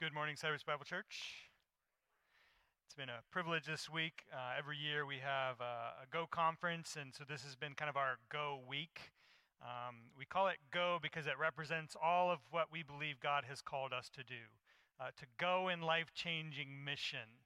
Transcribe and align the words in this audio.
Good 0.00 0.14
morning, 0.14 0.34
Cypress 0.34 0.62
Bible 0.62 0.86
Church. 0.86 1.44
It's 2.86 2.94
been 2.94 3.10
a 3.10 3.20
privilege 3.30 3.66
this 3.66 3.90
week. 3.90 4.24
Uh, 4.32 4.56
every 4.56 4.78
year 4.78 5.04
we 5.04 5.16
have 5.16 5.60
a, 5.60 6.00
a, 6.00 6.06
Go 6.10 6.26
conference, 6.26 6.96
and 6.98 7.12
so 7.12 7.22
this 7.28 7.44
has 7.44 7.54
been 7.54 7.74
kind 7.74 7.90
of 7.90 7.98
our 7.98 8.16
Go 8.32 8.60
week. 8.66 9.12
Um, 9.60 10.08
we 10.16 10.24
call 10.24 10.48
it 10.48 10.56
Go 10.70 10.98
because 11.02 11.26
it 11.26 11.34
represents 11.38 11.98
all 12.02 12.30
of 12.30 12.38
what 12.50 12.72
we 12.72 12.82
believe 12.82 13.20
God 13.20 13.44
has 13.46 13.60
called 13.60 13.92
us 13.92 14.08
to 14.16 14.24
do 14.24 14.48
uh, 14.98 15.12
to 15.18 15.26
go 15.36 15.68
in 15.68 15.82
life 15.82 16.14
changing 16.14 16.82
mission. 16.82 17.44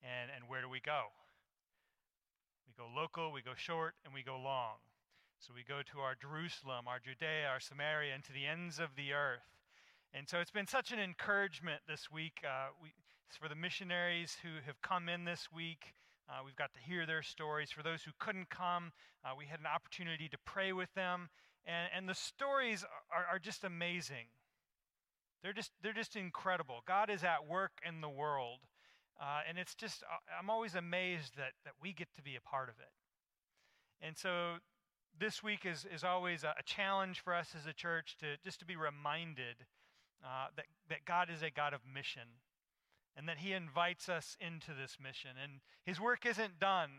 And, 0.00 0.30
and 0.34 0.48
where 0.48 0.62
do 0.62 0.70
we 0.70 0.80
go? 0.80 1.12
We 2.66 2.72
go 2.72 2.88
local, 2.88 3.30
we 3.30 3.42
go 3.42 3.52
short, 3.54 3.92
and 4.06 4.14
we 4.14 4.22
go 4.22 4.40
long. 4.40 4.80
So 5.38 5.52
we 5.54 5.64
go 5.68 5.82
to 5.92 6.00
our 6.00 6.14
Jerusalem, 6.14 6.88
our 6.88 6.98
Judea, 6.98 7.44
our 7.46 7.60
Samaria, 7.60 8.14
and 8.14 8.24
to 8.24 8.32
the 8.32 8.46
ends 8.46 8.78
of 8.78 8.96
the 8.96 9.12
earth. 9.12 9.59
And 10.12 10.28
so 10.28 10.40
it's 10.40 10.50
been 10.50 10.66
such 10.66 10.90
an 10.90 10.98
encouragement 10.98 11.82
this 11.86 12.10
week. 12.10 12.40
Uh, 12.44 12.68
we, 12.82 12.92
for 13.38 13.48
the 13.48 13.54
missionaries 13.54 14.36
who 14.42 14.48
have 14.66 14.82
come 14.82 15.08
in 15.08 15.24
this 15.24 15.48
week, 15.54 15.94
uh, 16.28 16.40
we've 16.44 16.56
got 16.56 16.72
to 16.74 16.80
hear 16.80 17.06
their 17.06 17.22
stories. 17.22 17.70
For 17.70 17.82
those 17.82 18.02
who 18.02 18.10
couldn't 18.18 18.50
come, 18.50 18.92
uh, 19.24 19.30
we 19.38 19.46
had 19.46 19.60
an 19.60 19.66
opportunity 19.66 20.28
to 20.28 20.38
pray 20.44 20.72
with 20.72 20.92
them. 20.94 21.28
And, 21.64 21.88
and 21.96 22.08
the 22.08 22.14
stories 22.14 22.84
are, 23.14 23.24
are 23.34 23.38
just 23.38 23.62
amazing. 23.62 24.26
They're 25.42 25.52
just, 25.52 25.70
they're 25.82 25.92
just 25.92 26.16
incredible. 26.16 26.80
God 26.86 27.08
is 27.08 27.22
at 27.22 27.46
work 27.48 27.72
in 27.86 28.00
the 28.00 28.08
world. 28.08 28.60
Uh, 29.20 29.40
and 29.48 29.58
it's 29.58 29.76
just, 29.76 30.02
uh, 30.02 30.16
I'm 30.38 30.50
always 30.50 30.74
amazed 30.74 31.36
that, 31.36 31.52
that 31.64 31.74
we 31.80 31.92
get 31.92 32.08
to 32.16 32.22
be 32.22 32.34
a 32.34 32.40
part 32.40 32.68
of 32.68 32.74
it. 32.80 32.90
And 34.04 34.16
so 34.16 34.56
this 35.18 35.42
week 35.42 35.64
is, 35.64 35.86
is 35.94 36.02
always 36.02 36.42
a, 36.42 36.54
a 36.58 36.62
challenge 36.64 37.20
for 37.20 37.32
us 37.32 37.54
as 37.56 37.66
a 37.66 37.72
church 37.72 38.16
to 38.20 38.26
just 38.42 38.58
to 38.60 38.64
be 38.64 38.74
reminded 38.74 39.66
uh, 40.24 40.48
that, 40.56 40.66
that 40.88 41.04
God 41.04 41.28
is 41.30 41.42
a 41.42 41.50
God 41.50 41.72
of 41.72 41.80
mission 41.92 42.40
and 43.16 43.28
that 43.28 43.38
He 43.38 43.52
invites 43.52 44.08
us 44.08 44.36
into 44.40 44.72
this 44.72 44.96
mission. 45.02 45.30
And 45.42 45.60
His 45.84 46.00
work 46.00 46.24
isn't 46.26 46.58
done. 46.60 46.90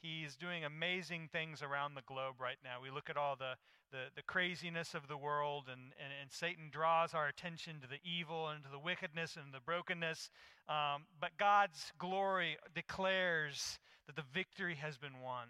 He's 0.00 0.36
doing 0.36 0.64
amazing 0.64 1.28
things 1.32 1.62
around 1.62 1.94
the 1.94 2.02
globe 2.06 2.36
right 2.40 2.58
now. 2.62 2.78
We 2.82 2.90
look 2.90 3.10
at 3.10 3.16
all 3.16 3.34
the, 3.36 3.54
the, 3.90 4.04
the 4.14 4.22
craziness 4.22 4.94
of 4.94 5.08
the 5.08 5.16
world, 5.16 5.64
and, 5.66 5.92
and, 5.98 6.12
and, 6.20 6.30
Satan 6.30 6.68
draws 6.70 7.14
our 7.14 7.26
attention 7.26 7.80
to 7.80 7.88
the 7.88 7.98
evil 8.04 8.48
and 8.48 8.62
to 8.62 8.70
the 8.70 8.78
wickedness 8.78 9.36
and 9.36 9.52
the 9.52 9.60
brokenness. 9.60 10.30
Um, 10.68 11.02
but 11.20 11.30
God's 11.36 11.92
glory 11.98 12.58
declares 12.74 13.80
that 14.06 14.14
the 14.14 14.24
victory 14.32 14.76
has 14.76 14.96
been 14.98 15.20
won. 15.24 15.48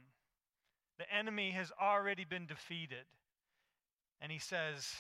The 0.99 1.13
enemy 1.15 1.51
has 1.51 1.71
already 1.81 2.25
been 2.25 2.47
defeated. 2.47 3.05
And 4.21 4.33
he 4.33 4.39
says, 4.39 4.93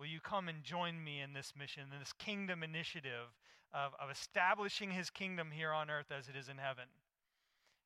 Will 0.00 0.06
you 0.06 0.20
come 0.20 0.48
and 0.48 0.64
join 0.64 1.04
me 1.04 1.20
in 1.20 1.34
this 1.34 1.52
mission, 1.54 1.82
in 1.92 1.98
this 1.98 2.14
kingdom 2.14 2.62
initiative 2.62 3.36
of, 3.74 3.92
of 4.00 4.10
establishing 4.10 4.90
his 4.90 5.10
kingdom 5.10 5.48
here 5.54 5.72
on 5.72 5.90
earth 5.90 6.10
as 6.10 6.26
it 6.26 6.34
is 6.34 6.48
in 6.48 6.56
heaven? 6.56 6.86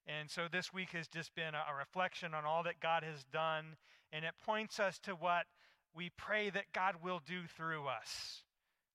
And 0.06 0.30
so 0.30 0.46
this 0.50 0.72
week 0.72 0.90
has 0.90 1.08
just 1.08 1.34
been 1.34 1.54
a, 1.54 1.64
a 1.68 1.76
reflection 1.76 2.32
on 2.32 2.44
all 2.44 2.62
that 2.62 2.78
God 2.78 3.02
has 3.02 3.24
done, 3.32 3.74
and 4.12 4.24
it 4.24 4.34
points 4.46 4.78
us 4.78 5.00
to 5.00 5.16
what 5.16 5.46
we 5.92 6.12
pray 6.16 6.50
that 6.50 6.72
God 6.72 6.96
will 7.02 7.20
do 7.26 7.48
through 7.48 7.88
us. 7.88 8.44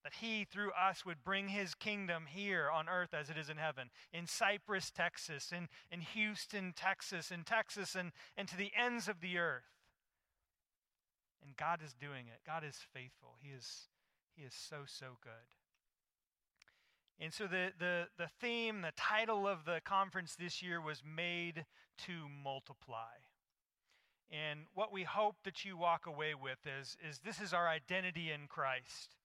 That 0.06 0.14
he, 0.22 0.46
through 0.46 0.72
us, 0.72 1.06
would 1.06 1.22
bring 1.26 1.50
his 1.50 1.76
kingdom 1.76 2.24
here 2.26 2.70
on 2.74 2.88
earth 2.88 3.14
as 3.14 3.30
it 3.30 3.38
is 3.38 3.50
in 3.50 3.58
heaven, 3.58 3.90
in 4.14 4.28
Cypress, 4.28 4.92
Texas, 4.92 5.52
in, 5.52 5.68
in 5.92 6.00
Houston, 6.00 6.72
Texas, 6.74 7.32
in 7.32 7.44
Texas, 7.44 7.96
and, 7.96 8.14
and 8.38 8.48
to 8.48 8.56
the 8.56 8.72
ends 8.78 9.10
of 9.10 9.20
the 9.20 9.38
earth. 9.38 9.79
And 11.44 11.56
God 11.56 11.80
is 11.84 11.94
doing 11.94 12.28
it. 12.28 12.42
God 12.46 12.64
is 12.64 12.78
faithful. 12.94 13.36
He 13.42 13.50
is, 13.50 13.88
he 14.36 14.44
is 14.44 14.54
so, 14.54 14.84
so 14.86 15.18
good. 15.24 15.32
And 17.22 17.34
so 17.34 17.48
the, 17.48 17.72
the, 17.78 18.08
the 18.18 18.30
theme, 18.40 18.82
the 18.82 18.94
title 18.96 19.48
of 19.48 19.66
the 19.66 19.82
conference 19.84 20.36
this 20.36 20.62
year 20.62 20.80
was 20.80 21.02
Made 21.04 21.66
to 22.06 22.12
Multiply. 22.44 23.18
And 24.32 24.62
what 24.74 24.94
we 24.94 25.04
hope 25.04 25.36
that 25.44 25.66
you 25.66 25.76
walk 25.76 26.06
away 26.06 26.34
with 26.34 26.60
is, 26.66 26.96
is 27.08 27.20
this 27.20 27.42
is 27.42 27.52
our 27.52 27.68
identity 27.68 28.32
in 28.32 28.48
Christ. 28.48 29.18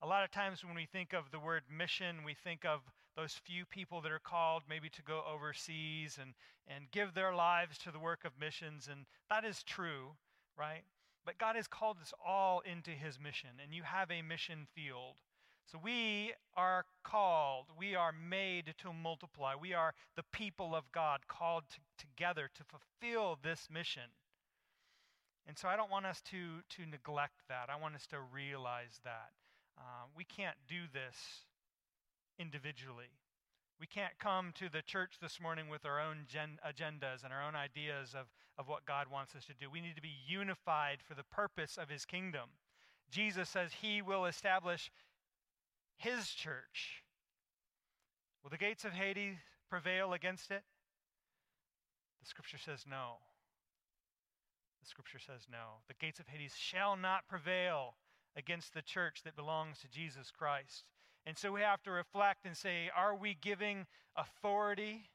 A 0.00 0.06
lot 0.06 0.24
of 0.24 0.30
times 0.30 0.64
when 0.64 0.74
we 0.74 0.86
think 0.86 1.12
of 1.12 1.30
the 1.30 1.40
word 1.40 1.64
mission, 1.70 2.24
we 2.24 2.34
think 2.34 2.64
of 2.64 2.80
those 3.16 3.40
few 3.44 3.64
people 3.64 4.00
that 4.00 4.12
are 4.12 4.20
called 4.20 4.62
maybe 4.68 4.88
to 4.90 5.02
go 5.02 5.22
overseas 5.30 6.18
and, 6.20 6.34
and 6.66 6.90
give 6.90 7.14
their 7.14 7.34
lives 7.34 7.78
to 7.78 7.90
the 7.90 7.98
work 7.98 8.24
of 8.24 8.32
missions. 8.40 8.88
And 8.90 9.06
that 9.28 9.44
is 9.44 9.62
true, 9.62 10.12
right? 10.58 10.84
But 11.24 11.38
God 11.38 11.56
has 11.56 11.66
called 11.66 11.98
us 12.02 12.12
all 12.24 12.60
into 12.60 12.90
his 12.90 13.18
mission, 13.18 13.50
and 13.62 13.74
you 13.74 13.82
have 13.82 14.10
a 14.10 14.22
mission 14.22 14.66
field. 14.74 15.14
So 15.66 15.78
we 15.82 16.34
are 16.56 16.84
called, 17.02 17.66
we 17.78 17.94
are 17.94 18.12
made 18.12 18.74
to 18.82 18.92
multiply. 18.92 19.54
We 19.54 19.72
are 19.72 19.94
the 20.14 20.24
people 20.32 20.74
of 20.74 20.92
God 20.92 21.20
called 21.26 21.64
to, 21.70 21.78
together 21.98 22.50
to 22.54 22.62
fulfill 22.64 23.38
this 23.42 23.68
mission. 23.72 24.12
And 25.46 25.56
so 25.58 25.68
I 25.68 25.76
don't 25.76 25.90
want 25.90 26.06
us 26.06 26.20
to, 26.30 26.60
to 26.76 26.86
neglect 26.90 27.48
that. 27.48 27.68
I 27.70 27.80
want 27.80 27.94
us 27.94 28.06
to 28.08 28.18
realize 28.20 29.00
that. 29.04 29.32
Uh, 29.76 30.06
we 30.16 30.24
can't 30.24 30.56
do 30.68 30.82
this 30.92 31.16
individually. 32.38 33.10
We 33.80 33.86
can't 33.86 34.18
come 34.18 34.52
to 34.56 34.68
the 34.70 34.82
church 34.82 35.16
this 35.20 35.40
morning 35.40 35.68
with 35.68 35.84
our 35.84 36.00
own 36.00 36.26
gen- 36.28 36.58
agendas 36.66 37.24
and 37.24 37.32
our 37.32 37.42
own 37.42 37.56
ideas 37.56 38.14
of, 38.14 38.26
of 38.58 38.68
what 38.68 38.86
God 38.86 39.06
wants 39.10 39.34
us 39.34 39.44
to 39.46 39.54
do. 39.54 39.70
We 39.70 39.80
need 39.80 39.96
to 39.96 40.02
be 40.02 40.14
unified 40.26 40.98
for 41.06 41.14
the 41.14 41.24
purpose 41.24 41.76
of 41.76 41.88
his 41.88 42.04
kingdom. 42.04 42.50
Jesus 43.10 43.48
says 43.48 43.70
he 43.80 44.02
will 44.02 44.26
establish 44.26 44.90
his 45.96 46.28
church. 46.30 47.02
Will 48.42 48.50
the 48.50 48.58
gates 48.58 48.84
of 48.84 48.92
Hades 48.92 49.36
prevail 49.68 50.12
against 50.12 50.50
it? 50.50 50.62
The 52.20 52.26
scripture 52.26 52.58
says 52.58 52.84
no. 52.88 53.16
The 54.82 54.88
scripture 54.88 55.18
says 55.18 55.46
no. 55.50 55.80
The 55.88 55.94
gates 55.94 56.20
of 56.20 56.28
Hades 56.28 56.54
shall 56.56 56.96
not 56.96 57.28
prevail 57.28 57.94
against 58.36 58.74
the 58.74 58.82
church 58.82 59.22
that 59.24 59.36
belongs 59.36 59.78
to 59.80 59.88
Jesus 59.88 60.30
Christ. 60.30 60.84
And 61.26 61.38
so 61.38 61.52
we 61.52 61.62
have 61.62 61.82
to 61.84 61.90
reflect 61.90 62.44
and 62.44 62.56
say, 62.56 62.90
are 62.94 63.14
we 63.14 63.36
giving 63.40 63.86
authority? 64.16 65.08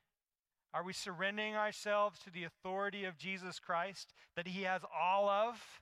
Are 0.74 0.84
we 0.84 0.94
surrendering 0.94 1.56
ourselves 1.56 2.20
to 2.20 2.30
the 2.30 2.44
authority 2.44 3.06
of 3.06 3.18
Jesus 3.18 3.60
Christ 3.60 4.14
that 4.36 4.48
he 4.48 4.64
has 4.64 4.82
all 4.96 5.28
of? 5.28 5.82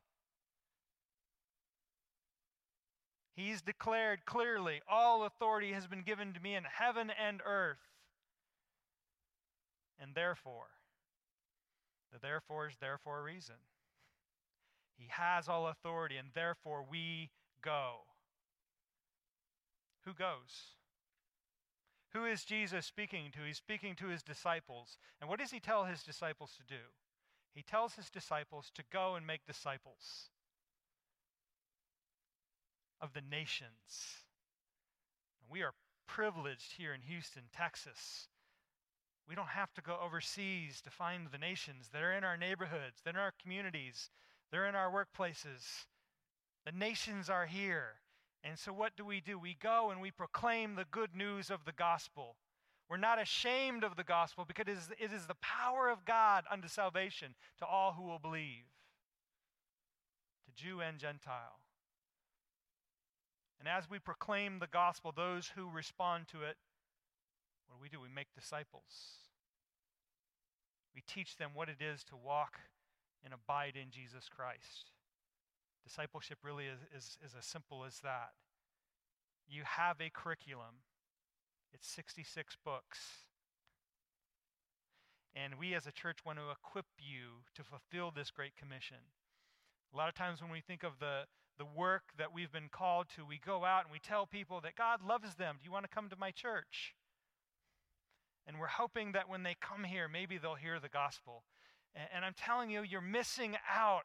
He's 3.35 3.61
declared 3.61 4.25
clearly, 4.25 4.81
all 4.89 5.23
authority 5.23 5.73
has 5.73 5.85
been 5.85 6.01
given 6.01 6.33
to 6.33 6.39
me 6.39 6.55
in 6.55 6.63
heaven 6.63 7.11
and 7.11 7.41
earth. 7.45 7.77
And 9.99 10.15
therefore, 10.15 10.69
the 12.11 12.19
therefore 12.19 12.67
is 12.67 12.75
therefore 12.79 13.19
a 13.19 13.23
reason. 13.23 13.55
He 14.97 15.07
has 15.09 15.47
all 15.47 15.67
authority, 15.67 16.17
and 16.17 16.29
therefore 16.33 16.83
we 16.89 17.29
go. 17.61 18.05
Who 20.05 20.13
goes? 20.13 20.76
Who 22.17 22.25
is 22.25 22.44
Jesus 22.44 22.88
speaking 22.88 23.29
to? 23.33 23.45
He's 23.45 23.57
speaking 23.57 23.94
to 23.97 24.07
his 24.07 24.23
disciples. 24.23 24.97
And 25.22 25.29
what 25.29 25.38
does 25.38 25.51
he 25.51 25.59
tell 25.59 25.83
his 25.83 26.01
disciples 26.01 26.51
to 26.57 26.63
do? 26.63 26.81
He 27.53 27.61
tells 27.61 27.94
his 27.94 28.09
disciples 28.09 28.72
to 28.73 28.83
go 28.91 29.13
and 29.13 29.28
make 29.28 29.45
disciples 29.45 30.31
of 33.00 33.13
the 33.13 33.22
nations. 33.22 34.23
We 35.47 35.61
are 35.61 35.73
privileged 36.07 36.73
here 36.75 36.91
in 36.91 37.01
Houston, 37.01 37.44
Texas. 37.55 38.29
We 39.29 39.35
don't 39.35 39.49
have 39.49 39.72
to 39.75 39.81
go 39.81 39.99
overseas 40.03 40.81
to 40.81 40.89
find 40.89 41.28
the 41.31 41.38
nations. 41.38 41.89
They're 41.94 42.17
in 42.17 42.23
our 42.23 42.38
neighborhoods, 42.38 42.99
they're 43.03 43.13
in 43.13 43.19
our 43.19 43.34
communities, 43.39 44.09
they're 44.51 44.67
in 44.67 44.75
our 44.75 44.91
workplaces. 44.91 45.85
The 46.66 46.72
nations 46.72 47.29
are 47.29 47.45
here. 47.45 47.97
And 48.43 48.57
so, 48.57 48.71
what 48.71 48.95
do 48.95 49.05
we 49.05 49.19
do? 49.19 49.37
We 49.37 49.57
go 49.61 49.89
and 49.91 50.01
we 50.01 50.11
proclaim 50.11 50.75
the 50.75 50.85
good 50.89 51.16
news 51.16 51.49
of 51.49 51.66
the 51.66 51.72
gospel. 51.72 52.35
We're 52.89 52.97
not 52.97 53.22
ashamed 53.22 53.84
of 53.84 53.97
the 53.97 54.03
gospel 54.03 54.45
because 54.47 54.66
it 54.67 55.11
is, 55.11 55.25
the 55.28 55.35
power 55.41 55.89
of 55.89 56.05
God 56.05 56.45
unto 56.49 56.69
salvation 56.69 57.35
to 57.59 57.66
all 57.66 57.93
who 57.93 58.03
will 58.03 58.19
believe, 58.19 58.63
to 60.45 60.63
Jew 60.63 60.79
and 60.79 60.97
Gentile. 60.97 61.59
And 63.59 63.67
as 63.67 63.89
we 63.89 63.99
proclaim 63.99 64.59
the 64.59 64.67
gospel, 64.67 65.11
those 65.11 65.51
who 65.55 65.69
respond 65.69 66.28
to 66.29 66.43
it, 66.43 66.55
what 67.67 67.78
do 67.78 67.81
we 67.81 67.90
do? 67.90 67.99
We 67.99 68.13
make 68.13 68.33
disciples. 68.33 69.28
We 70.95 71.01
teach 71.05 71.35
them 71.35 71.51
what 71.53 71.67
it 71.67 71.81
is 71.81 72.03
to 72.05 72.16
walk 72.16 72.59
and 73.23 73.33
abide 73.33 73.75
in 73.75 73.91
Jesus 73.91 74.29
Christ. 74.29 74.91
Discipleship 75.87 76.39
really 76.43 76.66
is, 76.66 76.79
is, 76.95 77.17
is 77.25 77.35
as 77.37 77.45
simple 77.45 77.85
as 77.85 77.99
that. 78.01 78.31
You 79.47 79.61
have 79.63 80.01
a 80.01 80.09
curriculum, 80.09 80.84
it's 81.73 81.87
66 81.87 82.57
books. 82.66 82.99
And 85.34 85.53
we 85.57 85.75
as 85.75 85.87
a 85.87 85.91
church 85.91 86.17
want 86.25 86.39
to 86.39 86.51
equip 86.51 86.87
you 86.97 87.45
to 87.55 87.63
fulfill 87.63 88.11
this 88.11 88.31
great 88.31 88.57
commission. 88.57 88.97
A 89.93 89.97
lot 89.97 90.09
of 90.09 90.16
times 90.16 90.41
when 90.41 90.51
we 90.51 90.59
think 90.59 90.84
of 90.84 90.99
the, 90.99 91.22
the 91.57 91.66
work 91.66 92.03
that 92.17 92.33
we've 92.33 92.51
been 92.51 92.69
called 92.69 93.07
to, 93.16 93.23
we 93.23 93.40
go 93.40 93.63
out 93.63 93.83
and 93.85 93.91
we 93.91 93.99
tell 93.99 94.25
people 94.25 94.59
that 94.61 94.75
God 94.75 94.99
loves 95.07 95.35
them. 95.35 95.55
Do 95.61 95.66
you 95.66 95.72
want 95.72 95.85
to 95.85 95.95
come 95.95 96.09
to 96.09 96.17
my 96.17 96.31
church? 96.31 96.95
And 98.45 98.59
we're 98.59 98.67
hoping 98.67 99.13
that 99.13 99.29
when 99.29 99.43
they 99.43 99.55
come 99.61 99.85
here, 99.85 100.09
maybe 100.09 100.37
they'll 100.37 100.55
hear 100.55 100.79
the 100.81 100.90
gospel. 100.90 101.43
And, 101.95 102.09
and 102.16 102.25
I'm 102.25 102.33
telling 102.33 102.72
you, 102.72 102.81
you're 102.81 102.99
missing 102.99 103.55
out 103.73 104.03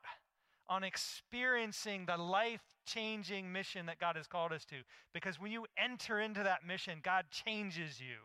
on 0.73 0.85
experiencing 0.85 2.07
the 2.07 2.17
life 2.17 2.63
changing 2.87 3.53
mission 3.53 3.85
that 3.85 4.01
God 4.01 4.17
has 4.17 4.27
called 4.27 4.53
us 4.53 4.65
to. 4.65 4.77
Because 5.13 5.39
when 5.39 5.53
you 5.53 5.67
enter 5.77 6.19
into 6.19 6.43
that 6.43 6.67
mission, 6.67 7.01
God 7.03 7.27
changes 7.31 8.01
you. 8.01 8.17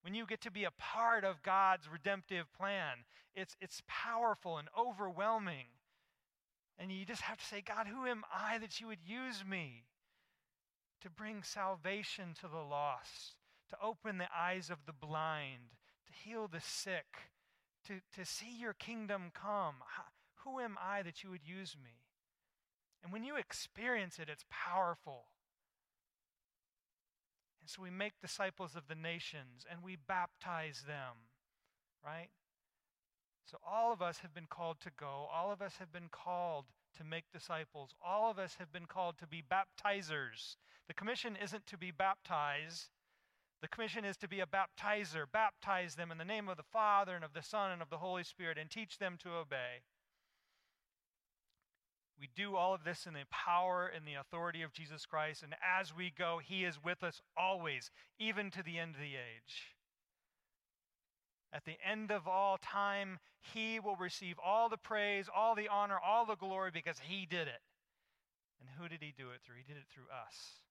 When 0.00 0.14
you 0.14 0.24
get 0.24 0.40
to 0.42 0.50
be 0.50 0.64
a 0.64 0.70
part 0.78 1.22
of 1.22 1.42
God's 1.42 1.86
redemptive 1.86 2.46
plan, 2.54 3.04
it's, 3.34 3.56
it's 3.60 3.82
powerful 3.86 4.56
and 4.56 4.68
overwhelming. 4.78 5.66
And 6.78 6.90
you 6.90 7.04
just 7.04 7.20
have 7.20 7.36
to 7.36 7.44
say, 7.44 7.62
God, 7.62 7.86
who 7.86 8.06
am 8.06 8.22
I 8.32 8.56
that 8.56 8.80
you 8.80 8.86
would 8.86 9.04
use 9.06 9.44
me 9.46 9.84
to 11.02 11.10
bring 11.10 11.42
salvation 11.42 12.32
to 12.40 12.48
the 12.48 12.56
lost, 12.56 13.34
to 13.68 13.76
open 13.82 14.16
the 14.16 14.28
eyes 14.34 14.70
of 14.70 14.78
the 14.86 14.94
blind, 14.94 15.76
to 16.06 16.12
heal 16.26 16.48
the 16.48 16.62
sick, 16.62 17.04
to, 17.86 18.00
to 18.18 18.24
see 18.24 18.58
your 18.58 18.72
kingdom 18.72 19.30
come? 19.34 19.74
Who 20.46 20.60
am 20.60 20.78
I 20.80 21.02
that 21.02 21.24
you 21.24 21.30
would 21.30 21.44
use 21.44 21.76
me? 21.76 21.90
And 23.02 23.12
when 23.12 23.24
you 23.24 23.36
experience 23.36 24.18
it, 24.18 24.28
it's 24.30 24.44
powerful. 24.48 25.24
And 27.60 27.68
so 27.68 27.82
we 27.82 27.90
make 27.90 28.20
disciples 28.22 28.76
of 28.76 28.86
the 28.86 28.94
nations 28.94 29.66
and 29.68 29.82
we 29.82 29.96
baptize 29.96 30.84
them, 30.86 31.26
right? 32.04 32.28
So 33.44 33.58
all 33.66 33.92
of 33.92 34.00
us 34.00 34.18
have 34.18 34.32
been 34.32 34.46
called 34.48 34.78
to 34.82 34.90
go. 34.96 35.28
All 35.34 35.50
of 35.50 35.60
us 35.60 35.74
have 35.80 35.92
been 35.92 36.08
called 36.12 36.66
to 36.96 37.04
make 37.04 37.24
disciples. 37.32 37.90
All 38.04 38.30
of 38.30 38.38
us 38.38 38.54
have 38.60 38.72
been 38.72 38.86
called 38.86 39.18
to 39.18 39.26
be 39.26 39.42
baptizers. 39.42 40.56
The 40.86 40.94
commission 40.94 41.36
isn't 41.42 41.66
to 41.66 41.76
be 41.76 41.90
baptized. 41.90 42.90
The 43.62 43.68
commission 43.68 44.04
is 44.04 44.16
to 44.18 44.28
be 44.28 44.38
a 44.38 44.46
baptizer. 44.46 45.24
Baptize 45.32 45.96
them 45.96 46.12
in 46.12 46.18
the 46.18 46.24
name 46.24 46.48
of 46.48 46.56
the 46.56 46.62
Father 46.62 47.16
and 47.16 47.24
of 47.24 47.34
the 47.34 47.42
Son 47.42 47.72
and 47.72 47.82
of 47.82 47.90
the 47.90 47.98
Holy 47.98 48.22
Spirit 48.22 48.58
and 48.58 48.70
teach 48.70 48.98
them 48.98 49.16
to 49.22 49.34
obey. 49.34 49.82
We 52.18 52.28
do 52.34 52.56
all 52.56 52.72
of 52.72 52.84
this 52.84 53.06
in 53.06 53.12
the 53.12 53.24
power 53.30 53.90
and 53.94 54.06
the 54.06 54.14
authority 54.14 54.62
of 54.62 54.72
Jesus 54.72 55.04
Christ, 55.04 55.42
and 55.42 55.54
as 55.62 55.94
we 55.94 56.12
go, 56.16 56.40
He 56.42 56.64
is 56.64 56.82
with 56.82 57.02
us 57.02 57.20
always, 57.36 57.90
even 58.18 58.50
to 58.52 58.62
the 58.62 58.78
end 58.78 58.94
of 58.94 59.00
the 59.00 59.16
age. 59.16 59.76
At 61.52 61.64
the 61.64 61.76
end 61.84 62.10
of 62.10 62.26
all 62.26 62.58
time, 62.58 63.18
He 63.40 63.78
will 63.78 63.96
receive 63.96 64.36
all 64.42 64.68
the 64.68 64.78
praise, 64.78 65.26
all 65.34 65.54
the 65.54 65.68
honor, 65.68 65.98
all 65.98 66.24
the 66.24 66.36
glory 66.36 66.70
because 66.72 66.98
He 66.98 67.26
did 67.26 67.48
it. 67.48 67.60
And 68.60 68.68
who 68.78 68.88
did 68.88 69.02
He 69.02 69.12
do 69.16 69.30
it 69.30 69.40
through? 69.44 69.56
He 69.56 69.72
did 69.72 69.76
it 69.76 69.88
through 69.92 70.08
us. 70.10 70.62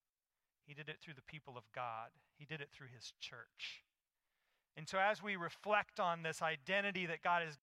He 0.66 0.74
did 0.74 0.90
it 0.90 0.98
through 1.00 1.14
the 1.14 1.22
people 1.22 1.58
of 1.58 1.64
God, 1.76 2.10
He 2.38 2.46
did 2.46 2.60
it 2.60 2.70
through 2.74 2.90
His 2.94 3.14
church. 3.20 3.84
And 4.78 4.90
so, 4.90 4.98
as 5.00 5.24
we 5.24 5.36
reflect 5.36 6.00
on 6.00 6.24
this 6.24 6.42
identity 6.42 7.06
that 7.06 7.24
God 7.24 7.44
has 7.46 7.58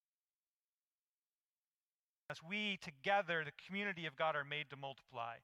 as 2.29 2.37
we 2.41 2.77
together, 2.81 3.43
the 3.43 3.51
community 3.67 4.05
of 4.05 4.15
God, 4.15 4.35
are 4.35 4.45
made 4.45 4.69
to 4.69 4.77
multiply. 4.77 5.35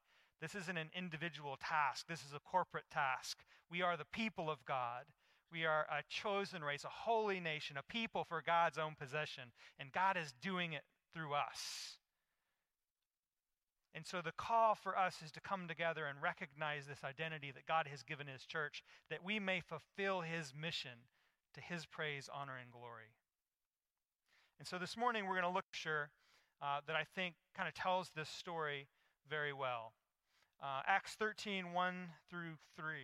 This 0.41 0.55
isn't 0.55 0.77
an 0.77 0.89
individual 0.95 1.57
task, 1.61 2.07
this 2.07 2.21
is 2.21 2.33
a 2.33 2.39
corporate 2.39 2.89
task. 2.91 3.39
We 3.69 3.81
are 3.81 3.97
the 3.97 4.05
people 4.05 4.49
of 4.49 4.65
God. 4.65 5.05
We 5.51 5.65
are 5.65 5.85
a 5.89 6.03
chosen 6.09 6.63
race, 6.63 6.83
a 6.83 6.89
holy 6.89 7.39
nation, 7.39 7.75
a 7.77 7.83
people 7.91 8.23
for 8.23 8.43
God's 8.45 8.77
own 8.77 8.95
possession, 8.99 9.51
and 9.79 9.91
God 9.91 10.15
is 10.15 10.33
doing 10.41 10.73
it 10.73 10.83
through 11.13 11.33
us. 11.33 11.97
And 13.95 14.05
so 14.05 14.21
the 14.21 14.31
call 14.31 14.75
for 14.75 14.97
us 14.97 15.17
is 15.25 15.31
to 15.31 15.41
come 15.41 15.67
together 15.67 16.05
and 16.05 16.21
recognize 16.21 16.85
this 16.85 17.03
identity 17.03 17.51
that 17.51 17.65
God 17.65 17.87
has 17.87 18.03
given 18.03 18.27
His 18.27 18.45
church, 18.45 18.83
that 19.09 19.23
we 19.23 19.39
may 19.39 19.61
fulfill 19.61 20.21
His 20.21 20.53
mission 20.53 21.07
to 21.55 21.61
His 21.61 21.87
praise, 21.87 22.29
honor, 22.31 22.57
and 22.61 22.71
glory. 22.71 23.15
And 24.59 24.67
so 24.67 24.77
this 24.77 24.95
morning 24.95 25.25
we're 25.25 25.41
going 25.41 25.43
to 25.43 25.49
look 25.49 25.65
sure 25.71 26.11
uh, 26.61 26.79
that 26.87 26.95
I 26.95 27.03
think 27.15 27.35
kind 27.55 27.67
of 27.67 27.73
tells 27.73 28.11
this 28.15 28.29
story 28.29 28.87
very 29.29 29.53
well. 29.53 29.93
Uh, 30.61 30.81
Acts 30.85 31.13
13, 31.13 31.71
1 31.71 31.95
through 32.29 32.57
3. 32.75 32.95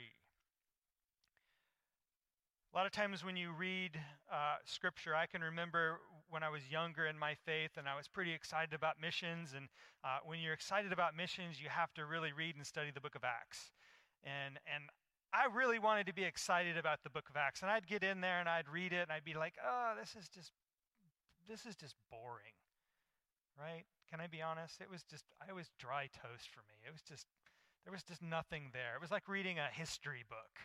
A 2.74 2.78
lot 2.78 2.86
of 2.86 2.92
times 2.92 3.24
when 3.24 3.38
you 3.38 3.52
read 3.58 3.92
uh, 4.30 4.56
scripture, 4.66 5.16
I 5.16 5.26
can 5.28 5.42
remember 5.42 6.00
when 6.30 6.44
I 6.44 6.50
was 6.50 6.70
younger 6.70 7.06
in 7.06 7.18
my 7.18 7.34
faith 7.34 7.72
and 7.78 7.88
I 7.88 7.96
was 7.96 8.10
pretty 8.10 8.34
excited 8.34 8.74
about 8.74 9.00
missions. 9.00 9.54
And 9.56 9.70
uh, 10.04 10.18
when 10.26 10.40
you're 10.42 10.54
excited 10.54 10.92
about 10.92 11.16
missions, 11.16 11.62
you 11.62 11.70
have 11.70 11.94
to 11.94 12.06
really 12.06 12.34
read 12.34 12.58
and 12.58 12.66
study 12.68 12.92
the 12.94 13.00
book 13.00 13.16
of 13.16 13.24
Acts. 13.24 13.72
And, 14.26 14.60
and 14.68 14.84
I 15.32 15.48
really 15.56 15.80
wanted 15.80 16.08
to 16.08 16.14
be 16.14 16.26
excited 16.26 16.76
about 16.76 17.04
the 17.04 17.10
book 17.10 17.30
of 17.30 17.38
Acts. 17.38 17.62
And 17.62 17.72
I'd 17.72 17.88
get 17.88 18.04
in 18.04 18.20
there 18.20 18.42
and 18.42 18.50
I'd 18.50 18.68
read 18.68 18.92
it 18.92 19.04
and 19.04 19.12
I'd 19.12 19.24
be 19.24 19.36
like, 19.36 19.54
oh, 19.66 19.94
this 19.98 20.14
is 20.22 20.28
just, 20.28 20.52
this 21.48 21.66
is 21.66 21.78
just 21.78 21.96
boring 22.12 22.60
right? 23.60 23.86
Can 24.10 24.20
I 24.20 24.28
be 24.28 24.42
honest? 24.42 24.82
It 24.82 24.90
was 24.90 25.04
just, 25.04 25.26
I 25.42 25.54
was 25.54 25.72
dry 25.80 26.08
toast 26.14 26.50
for 26.54 26.62
me. 26.68 26.76
It 26.86 26.92
was 26.92 27.02
just, 27.02 27.28
there 27.84 27.94
was 27.94 28.04
just 28.04 28.22
nothing 28.22 28.70
there. 28.74 28.96
It 28.96 29.02
was 29.02 29.12
like 29.12 29.28
reading 29.28 29.60
a 29.60 29.68
history 29.72 30.24
book. 30.28 30.60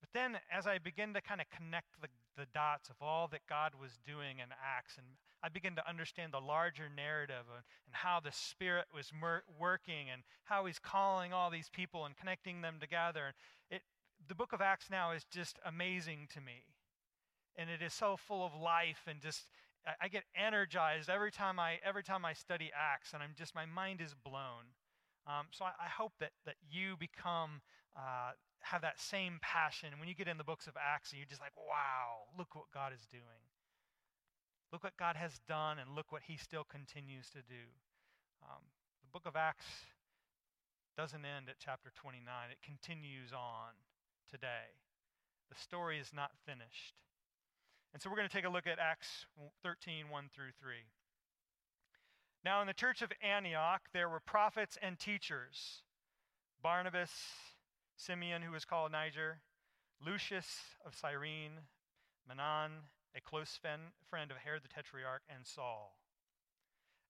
But 0.00 0.10
then, 0.12 0.38
as 0.52 0.66
I 0.66 0.78
begin 0.78 1.14
to 1.14 1.20
kind 1.20 1.40
of 1.40 1.46
connect 1.50 2.00
the, 2.00 2.08
the 2.36 2.46
dots 2.54 2.90
of 2.90 2.96
all 3.00 3.28
that 3.28 3.46
God 3.48 3.72
was 3.80 3.98
doing 4.06 4.38
in 4.38 4.48
Acts, 4.62 4.98
and 4.98 5.06
I 5.42 5.48
begin 5.48 5.74
to 5.76 5.88
understand 5.88 6.32
the 6.32 6.40
larger 6.40 6.88
narrative 6.94 7.44
and, 7.52 7.64
and 7.86 7.94
how 7.94 8.20
the 8.20 8.32
Spirit 8.32 8.86
was 8.94 9.10
mer- 9.18 9.44
working 9.58 10.10
and 10.12 10.22
how 10.44 10.66
He's 10.66 10.78
calling 10.78 11.32
all 11.32 11.50
these 11.50 11.70
people 11.70 12.04
and 12.04 12.16
connecting 12.16 12.60
them 12.60 12.76
together, 12.80 13.34
it, 13.70 13.82
the 14.28 14.34
book 14.34 14.52
of 14.52 14.60
Acts 14.60 14.90
now 14.90 15.12
is 15.12 15.24
just 15.24 15.58
amazing 15.64 16.28
to 16.34 16.40
me. 16.40 16.64
And 17.56 17.70
it 17.70 17.82
is 17.82 17.94
so 17.94 18.16
full 18.16 18.44
of 18.44 18.54
life 18.54 19.02
and 19.06 19.20
just 19.20 19.50
I, 20.00 20.08
get 20.08 20.24
energized 20.34 21.08
every 21.08 21.30
time 21.30 21.58
I 21.58 21.78
every 21.84 22.02
time 22.02 22.24
I 22.24 22.32
study 22.32 22.70
Acts, 22.74 23.12
and 23.12 23.22
I'm 23.22 23.34
just 23.36 23.54
my 23.54 23.66
mind 23.66 24.00
is 24.00 24.14
blown. 24.14 24.74
Um, 25.26 25.46
so 25.50 25.64
I, 25.64 25.86
I, 25.86 25.88
hope 25.88 26.12
that 26.20 26.32
that 26.44 26.56
you 26.70 26.96
become 26.98 27.62
uh, 27.96 28.32
have 28.60 28.82
that 28.82 29.00
same 29.00 29.38
passion 29.42 29.90
when 29.98 30.08
you 30.08 30.14
get 30.14 30.28
in 30.28 30.38
the 30.38 30.44
books 30.44 30.66
of 30.66 30.74
Acts, 30.74 31.12
and 31.12 31.18
you're 31.18 31.30
just 31.30 31.40
like, 31.40 31.54
wow, 31.56 32.26
look 32.36 32.54
what 32.54 32.66
God 32.74 32.92
is 32.92 33.06
doing. 33.10 33.46
Look 34.72 34.82
what 34.82 34.96
God 34.96 35.16
has 35.16 35.38
done, 35.48 35.78
and 35.78 35.94
look 35.94 36.10
what 36.10 36.22
He 36.26 36.36
still 36.36 36.64
continues 36.64 37.30
to 37.30 37.38
do. 37.38 37.70
Um, 38.42 38.62
the 39.02 39.10
book 39.12 39.26
of 39.26 39.36
Acts 39.36 39.66
doesn't 40.96 41.24
end 41.24 41.48
at 41.48 41.56
chapter 41.62 41.92
29; 41.94 42.26
it 42.50 42.58
continues 42.62 43.32
on 43.32 43.78
today. 44.28 44.82
The 45.48 45.54
story 45.54 45.98
is 45.98 46.10
not 46.12 46.32
finished. 46.44 46.94
And 47.96 48.02
so 48.02 48.10
we're 48.10 48.16
going 48.16 48.28
to 48.28 48.36
take 48.36 48.44
a 48.44 48.50
look 48.50 48.66
at 48.66 48.78
Acts 48.78 49.24
13, 49.62 50.10
1 50.10 50.24
through 50.34 50.50
3. 50.60 50.74
Now, 52.44 52.60
in 52.60 52.66
the 52.66 52.74
church 52.74 53.00
of 53.00 53.10
Antioch, 53.22 53.88
there 53.94 54.10
were 54.10 54.20
prophets 54.20 54.76
and 54.82 54.98
teachers 54.98 55.80
Barnabas, 56.62 57.10
Simeon, 57.96 58.42
who 58.42 58.52
was 58.52 58.66
called 58.66 58.92
Niger, 58.92 59.38
Lucius 60.04 60.76
of 60.84 60.94
Cyrene, 60.94 61.52
Manaen, 62.30 62.82
a 63.16 63.22
close 63.22 63.58
friend 63.58 64.30
of 64.30 64.36
Herod 64.44 64.62
the 64.62 64.68
Tetrarch, 64.68 65.22
and 65.34 65.46
Saul. 65.46 65.96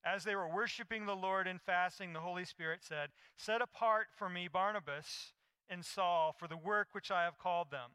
As 0.04 0.22
they 0.22 0.36
were 0.36 0.54
worshiping 0.54 1.04
the 1.04 1.16
Lord 1.16 1.48
and 1.48 1.60
fasting, 1.60 2.12
the 2.12 2.20
Holy 2.20 2.44
Spirit 2.44 2.84
said, 2.84 3.10
Set 3.36 3.60
apart 3.60 4.06
for 4.16 4.28
me 4.28 4.46
Barnabas 4.46 5.32
and 5.68 5.84
Saul 5.84 6.32
for 6.38 6.46
the 6.46 6.56
work 6.56 6.90
which 6.92 7.10
I 7.10 7.24
have 7.24 7.38
called 7.38 7.72
them. 7.72 7.90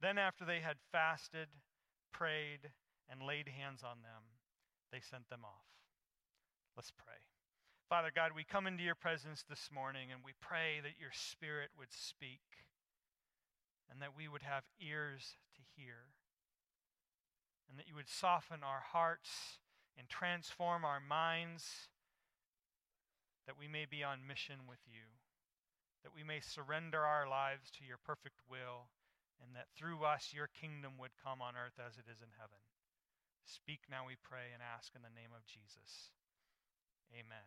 Then, 0.00 0.16
after 0.16 0.46
they 0.46 0.60
had 0.60 0.76
fasted, 0.90 1.48
prayed, 2.16 2.72
and 3.12 3.20
laid 3.20 3.48
hands 3.48 3.84
on 3.84 4.00
them, 4.00 4.40
they 4.90 5.00
sent 5.00 5.28
them 5.28 5.44
off. 5.44 5.68
Let's 6.76 6.92
pray. 6.96 7.20
Father 7.88 8.10
God, 8.14 8.32
we 8.34 8.42
come 8.42 8.66
into 8.66 8.82
your 8.82 8.96
presence 8.96 9.44
this 9.48 9.70
morning 9.72 10.08
and 10.10 10.24
we 10.24 10.32
pray 10.40 10.80
that 10.82 10.98
your 10.98 11.12
Spirit 11.12 11.70
would 11.78 11.92
speak 11.92 12.66
and 13.88 14.02
that 14.02 14.16
we 14.16 14.26
would 14.26 14.42
have 14.42 14.64
ears 14.80 15.38
to 15.54 15.62
hear 15.76 16.10
and 17.70 17.78
that 17.78 17.86
you 17.86 17.94
would 17.94 18.08
soften 18.08 18.64
our 18.64 18.82
hearts 18.92 19.60
and 19.96 20.08
transform 20.08 20.84
our 20.84 21.00
minds 21.00 21.88
that 23.46 23.58
we 23.58 23.68
may 23.68 23.86
be 23.88 24.02
on 24.02 24.26
mission 24.26 24.66
with 24.68 24.82
you, 24.86 25.14
that 26.02 26.14
we 26.14 26.24
may 26.24 26.40
surrender 26.40 27.06
our 27.06 27.28
lives 27.28 27.70
to 27.70 27.86
your 27.86 27.98
perfect 28.02 28.42
will 28.50 28.90
and 29.42 29.54
that 29.54 29.68
through 29.76 30.04
us 30.04 30.32
your 30.34 30.48
kingdom 30.48 30.96
would 30.98 31.14
come 31.22 31.40
on 31.40 31.54
earth 31.54 31.78
as 31.80 31.96
it 31.96 32.08
is 32.10 32.20
in 32.20 32.32
heaven. 32.38 32.60
Speak 33.46 33.86
now, 33.90 34.02
we 34.06 34.16
pray 34.18 34.50
and 34.52 34.60
ask 34.60 34.92
in 34.96 35.02
the 35.02 35.12
name 35.14 35.30
of 35.30 35.46
Jesus. 35.46 36.10
Amen. 37.14 37.46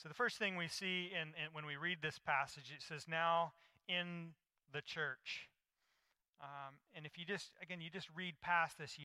So, 0.00 0.08
the 0.08 0.14
first 0.16 0.38
thing 0.38 0.56
we 0.56 0.68
see 0.68 1.12
in, 1.12 1.36
in, 1.36 1.52
when 1.52 1.66
we 1.66 1.76
read 1.76 1.98
this 2.00 2.18
passage, 2.18 2.72
it 2.74 2.80
says, 2.80 3.04
Now 3.06 3.52
in 3.86 4.32
the 4.72 4.80
church. 4.80 5.50
Um, 6.40 6.80
and 6.94 7.04
if 7.04 7.18
you 7.18 7.26
just, 7.26 7.50
again, 7.60 7.82
you 7.82 7.90
just 7.90 8.08
read 8.16 8.40
past 8.40 8.78
this, 8.78 8.98
you, 8.98 9.04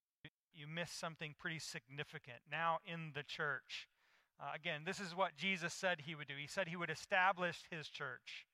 you 0.54 0.68
miss 0.68 0.90
something 0.90 1.36
pretty 1.38 1.60
significant 1.60 2.48
now 2.50 2.80
in 2.86 3.12
the 3.14 3.24
church. 3.24 3.90
Uh, 4.40 4.52
again, 4.54 4.82
this 4.86 5.00
is 5.00 5.16
what 5.16 5.36
Jesus 5.38 5.74
said 5.74 6.02
he 6.02 6.16
would 6.16 6.28
do. 6.28 6.34
He 6.40 6.48
said 6.48 6.68
he 6.68 6.76
would 6.76 6.90
establish 6.90 7.64
his 7.70 7.88
church. 7.88 8.46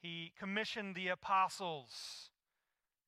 He 0.00 0.32
commissioned 0.38 0.94
the 0.94 1.08
apostles 1.08 2.30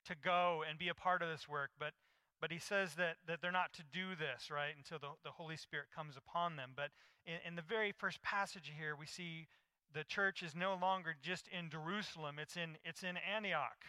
to 0.07 0.15
go 0.15 0.63
and 0.69 0.79
be 0.79 0.89
a 0.89 0.95
part 0.95 1.23
of 1.23 1.29
this 1.29 1.49
work, 1.49 1.71
but 1.79 1.93
but 2.41 2.51
he 2.51 2.59
says 2.59 2.95
that, 2.95 3.17
that 3.27 3.43
they're 3.43 3.53
not 3.53 3.75
to 3.75 3.83
do 3.93 4.17
this, 4.19 4.51
right, 4.51 4.73
until 4.75 4.99
the, 4.99 5.09
the 5.25 5.33
Holy 5.33 5.57
Spirit 5.57 5.89
comes 5.95 6.17
upon 6.17 6.57
them. 6.57 6.71
But 6.75 6.89
in, 7.27 7.35
in 7.47 7.55
the 7.55 7.63
very 7.63 7.93
first 7.93 8.23
passage 8.23 8.73
here, 8.79 8.97
we 8.99 9.07
see 9.07 9.47
the 9.93 10.05
church 10.05 10.43
is 10.43 10.55
no 10.55 10.75
longer 10.81 11.15
just 11.21 11.49
in 11.49 11.69
Jerusalem, 11.69 12.37
it's 12.41 12.57
in, 12.57 12.77
it's 12.83 13.03
in 13.03 13.17
Antioch. 13.19 13.85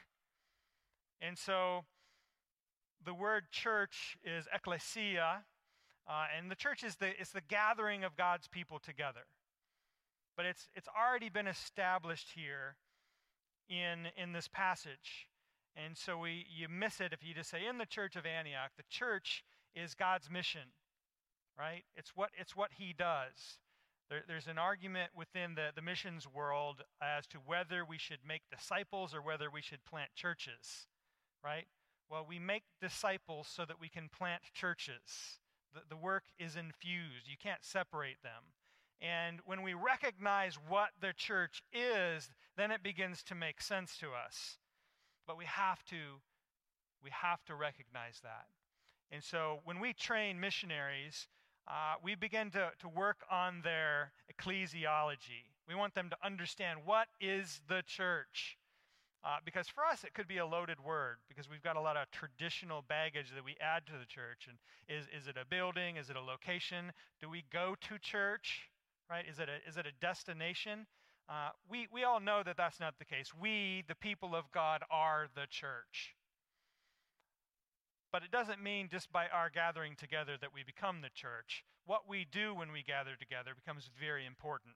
And 1.22 1.38
so 1.38 1.86
the 3.05 3.13
word 3.13 3.43
church 3.51 4.17
is 4.24 4.48
ecclesia, 4.53 5.43
uh, 6.12 6.25
and 6.38 6.51
the 6.51 6.56
church 6.56 6.84
is 6.84 6.98
the, 6.98 7.10
it's 7.18 7.32
the 7.32 7.41
gathering 7.48 8.03
of 8.03 8.18
God's 8.18 8.48
people 8.50 8.80
together. 8.80 9.22
But 10.36 10.46
it's, 10.46 10.68
it's 10.75 10.89
already 10.89 11.30
been 11.30 11.48
established 11.48 12.32
here 12.36 12.75
in, 13.70 14.08
in 14.22 14.34
this 14.34 14.50
passage. 14.50 15.30
And 15.77 15.96
so 15.96 16.18
we, 16.18 16.46
you 16.53 16.68
miss 16.68 17.00
it 17.00 17.13
if 17.13 17.24
you 17.24 17.34
just 17.34 17.50
say, 17.50 17.65
in 17.65 17.77
the 17.77 17.86
church 17.86 18.18
of 18.18 18.25
Antioch, 18.25 18.72
the 18.75 18.84
church 18.89 19.46
is 19.74 19.94
God's 19.94 20.30
mission, 20.30 20.74
right? 21.58 21.84
It's 21.96 22.12
what, 22.13 22.32
it's 22.38 22.58
what 22.58 22.72
he 22.77 22.94
does. 22.98 23.60
There, 24.10 24.24
there's 24.27 24.48
an 24.48 24.58
argument 24.58 25.12
within 25.15 25.56
the, 25.56 25.70
the 25.74 25.82
missions 25.82 26.27
world 26.27 26.84
as 27.01 27.25
to 27.27 27.38
whether 27.38 27.86
we 27.86 27.98
should 27.98 28.20
make 28.27 28.41
disciples 28.53 29.15
or 29.15 29.22
whether 29.22 29.50
we 29.50 29.62
should 29.62 29.86
plant 29.86 30.10
churches, 30.13 30.88
right? 31.41 31.68
Well, 32.10 32.25
we 32.27 32.38
make 32.38 32.63
disciples 32.82 33.48
so 33.50 33.63
that 33.63 33.80
we 33.80 33.88
can 33.88 34.10
plant 34.10 34.41
churches. 34.53 35.39
The, 35.73 35.81
the 35.89 35.95
work 35.95 36.23
is 36.39 36.55
infused, 36.55 37.27
you 37.27 37.37
can't 37.41 37.63
separate 37.63 38.21
them. 38.23 38.53
And 39.01 39.39
when 39.45 39.63
we 39.63 39.73
recognize 39.73 40.57
what 40.67 40.89
the 40.99 41.13
church 41.15 41.63
is, 41.73 42.29
then 42.55 42.69
it 42.71 42.83
begins 42.83 43.23
to 43.23 43.35
make 43.35 43.61
sense 43.61 43.97
to 43.97 44.07
us. 44.11 44.57
But 45.25 45.37
we 45.37 45.45
have 45.45 45.83
to 45.85 46.21
we 47.03 47.09
have 47.09 47.43
to 47.45 47.55
recognize 47.55 48.19
that. 48.21 48.45
And 49.11 49.23
so 49.23 49.59
when 49.65 49.79
we 49.79 49.93
train 49.93 50.39
missionaries, 50.39 51.27
uh, 51.67 51.95
we 52.03 52.15
begin 52.15 52.51
to, 52.51 52.71
to 52.79 52.87
work 52.87 53.25
on 53.29 53.61
their 53.63 54.11
ecclesiology. 54.31 55.49
We 55.67 55.75
want 55.75 55.95
them 55.95 56.09
to 56.09 56.17
understand 56.23 56.81
what 56.85 57.07
is 57.19 57.61
the 57.67 57.81
church. 57.85 58.57
Uh, 59.23 59.37
because 59.45 59.67
for 59.67 59.85
us, 59.85 60.03
it 60.03 60.15
could 60.15 60.27
be 60.27 60.39
a 60.39 60.45
loaded 60.45 60.79
word 60.83 61.17
because 61.29 61.47
we've 61.47 61.61
got 61.61 61.75
a 61.75 61.81
lot 61.81 61.95
of 61.95 62.09
traditional 62.09 62.83
baggage 62.87 63.27
that 63.35 63.45
we 63.45 63.55
add 63.61 63.85
to 63.85 63.93
the 63.93 64.05
church. 64.05 64.47
And 64.49 64.57
is, 64.89 65.05
is 65.15 65.27
it 65.27 65.35
a 65.37 65.45
building? 65.45 65.97
Is 65.97 66.09
it 66.09 66.15
a 66.15 66.21
location? 66.21 66.91
Do 67.21 67.29
we 67.29 67.43
go 67.53 67.75
to 67.81 67.99
church? 67.99 68.69
Right? 69.09 69.25
Is 69.29 69.37
it 69.37 69.47
a, 69.47 69.69
is 69.69 69.77
it 69.77 69.85
a 69.85 69.91
destination? 70.01 70.87
Uh, 71.29 71.49
we, 71.69 71.87
we 71.93 72.03
all 72.03 72.19
know 72.19 72.41
that 72.43 72.57
that's 72.57 72.79
not 72.79 72.95
the 72.97 73.05
case. 73.05 73.31
We, 73.39 73.83
the 73.87 73.95
people 73.95 74.35
of 74.35 74.51
God, 74.51 74.81
are 74.89 75.27
the 75.35 75.45
church. 75.49 76.15
But 78.11 78.23
it 78.23 78.31
doesn't 78.31 78.61
mean 78.61 78.89
just 78.91 79.11
by 79.11 79.27
our 79.27 79.49
gathering 79.49 79.95
together 79.95 80.33
that 80.41 80.53
we 80.53 80.63
become 80.63 81.01
the 81.01 81.13
church. 81.13 81.63
What 81.85 82.09
we 82.09 82.25
do 82.29 82.53
when 82.55 82.71
we 82.71 82.83
gather 82.83 83.15
together 83.17 83.51
becomes 83.55 83.89
very 83.99 84.25
important. 84.25 84.73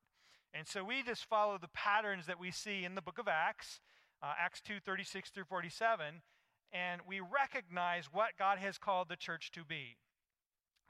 And 0.54 0.68
so 0.68 0.86
we 0.86 1.04
just 1.04 1.26
follow 1.26 1.58
the 1.58 1.68
patterns 1.68 2.28
that 2.28 2.40
we 2.40 2.52
see 2.52 2.86
in 2.86 2.96
the 2.96 3.02
book 3.02 3.18
of 3.18 3.28
Acts, 3.28 3.82
uh, 4.22 4.34
Acts 4.40 4.62
2 4.62 4.80
36 4.80 5.30
through 5.30 5.46
47, 5.46 6.22
and 6.72 7.02
we 7.08 7.20
recognize 7.20 8.06
what 8.12 8.38
God 8.38 8.58
has 8.58 8.78
called 8.78 9.10
the 9.10 9.16
church 9.16 9.52
to 9.52 9.64
be. 9.64 9.98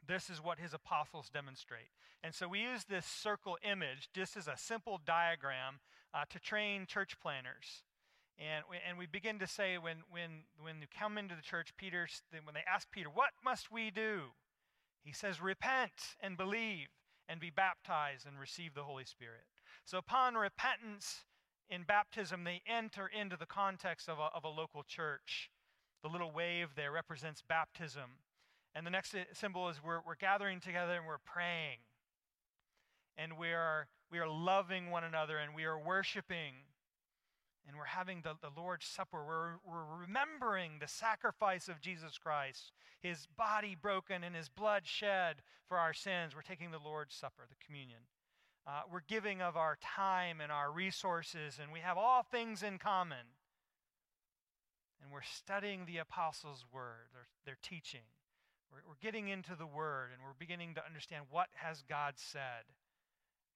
This 0.08 0.30
is 0.30 0.42
what 0.42 0.60
his 0.60 0.74
apostles 0.74 1.30
demonstrate. 1.34 1.90
And 2.24 2.34
so 2.34 2.48
we 2.48 2.60
use 2.60 2.86
this 2.86 3.06
circle 3.06 3.58
image 3.64 4.10
just 4.14 4.38
as 4.38 4.48
a 4.48 4.58
simple 4.58 5.00
diagram 5.06 5.80
uh, 6.14 6.26
to 6.30 6.40
train 6.40 6.86
church 6.86 7.20
planters. 7.20 7.84
And 8.38 8.64
we, 8.70 8.78
and 8.88 8.98
we 8.98 9.06
begin 9.06 9.40
to 9.40 9.48
say 9.48 9.78
when, 9.78 9.98
when, 10.10 10.44
when 10.60 10.82
you 10.82 10.88
come 10.98 11.18
into 11.18 11.36
the 11.36 11.42
church, 11.42 11.74
Peter, 11.78 12.08
when 12.44 12.54
they 12.54 12.64
ask 12.72 12.90
Peter, 12.92 13.10
What 13.10 13.30
must 13.44 13.72
we 13.72 13.92
do? 13.92 14.34
He 15.04 15.14
says, 15.14 15.42
Repent 15.42 16.16
and 16.22 16.36
believe 16.36 16.88
and 17.30 17.40
be 17.40 17.50
baptized 17.50 18.26
and 18.28 18.40
receive 18.40 18.74
the 18.74 18.84
Holy 18.84 19.06
Spirit. 19.06 19.46
So 19.86 19.98
upon 19.98 20.36
repentance 20.36 21.26
in 21.70 21.84
baptism, 21.84 22.44
they 22.44 22.62
enter 22.68 23.08
into 23.08 23.38
the 23.38 23.46
context 23.46 24.08
of 24.08 24.20
a, 24.20 24.30
of 24.36 24.44
a 24.44 24.50
local 24.50 24.84
church. 24.84 25.50
The 26.04 26.10
little 26.10 26.32
wave 26.32 26.70
there 26.76 26.92
represents 26.92 27.42
baptism. 27.42 28.20
And 28.76 28.86
the 28.86 28.92
next 28.92 29.16
symbol 29.34 29.70
is 29.70 29.82
we're, 29.84 30.02
we're 30.06 30.16
gathering 30.16 30.60
together 30.60 30.94
and 30.94 31.06
we're 31.08 31.18
praying. 31.26 31.80
And 33.18 33.38
we 33.38 33.48
are, 33.54 33.88
we 34.12 34.20
are 34.20 34.28
loving 34.28 34.92
one 34.92 35.04
another 35.04 35.38
and 35.38 35.56
we 35.56 35.64
are 35.64 35.80
worshiping. 35.80 36.54
And 37.68 37.78
we're 37.78 37.86
having 37.86 38.22
the, 38.22 38.36
the 38.42 38.52
Lord's 38.56 38.86
Supper. 38.86 39.24
We're, 39.26 39.56
we're 39.66 40.02
remembering 40.02 40.74
the 40.80 40.88
sacrifice 40.88 41.68
of 41.68 41.82
Jesus 41.82 42.20
Christ, 42.20 42.74
his 43.02 43.28
body 43.36 43.76
broken 43.82 44.24
and 44.24 44.36
his 44.36 44.50
blood 44.50 44.84
shed 44.86 45.38
for 45.68 45.78
our 45.78 45.94
sins. 45.94 46.36
We're 46.36 46.44
taking 46.44 46.70
the 46.70 46.78
Lord's 46.78 47.16
Supper, 47.16 47.46
the 47.50 47.66
communion. 47.66 48.02
Uh, 48.68 48.82
we're 48.92 49.02
giving 49.08 49.42
of 49.42 49.56
our 49.56 49.78
time 49.82 50.42
and 50.42 50.52
our 50.52 50.72
resources, 50.72 51.60
and 51.62 51.72
we 51.72 51.80
have 51.80 51.98
all 51.98 52.24
things 52.24 52.64
in 52.64 52.80
common. 52.80 53.28
And 55.02 55.12
we're 55.12 55.22
studying 55.22 55.86
the 55.86 55.98
apostles' 55.98 56.66
word, 56.74 57.10
their, 57.14 57.28
their 57.46 57.58
teaching. 57.62 58.02
We're, 58.72 58.82
we're 58.88 59.02
getting 59.02 59.28
into 59.28 59.56
the 59.56 59.68
Word 59.68 60.10
and 60.12 60.22
we're 60.22 60.34
beginning 60.38 60.74
to 60.76 60.86
understand 60.86 61.26
what 61.30 61.48
has 61.54 61.84
God 61.88 62.16
said. 62.18 62.66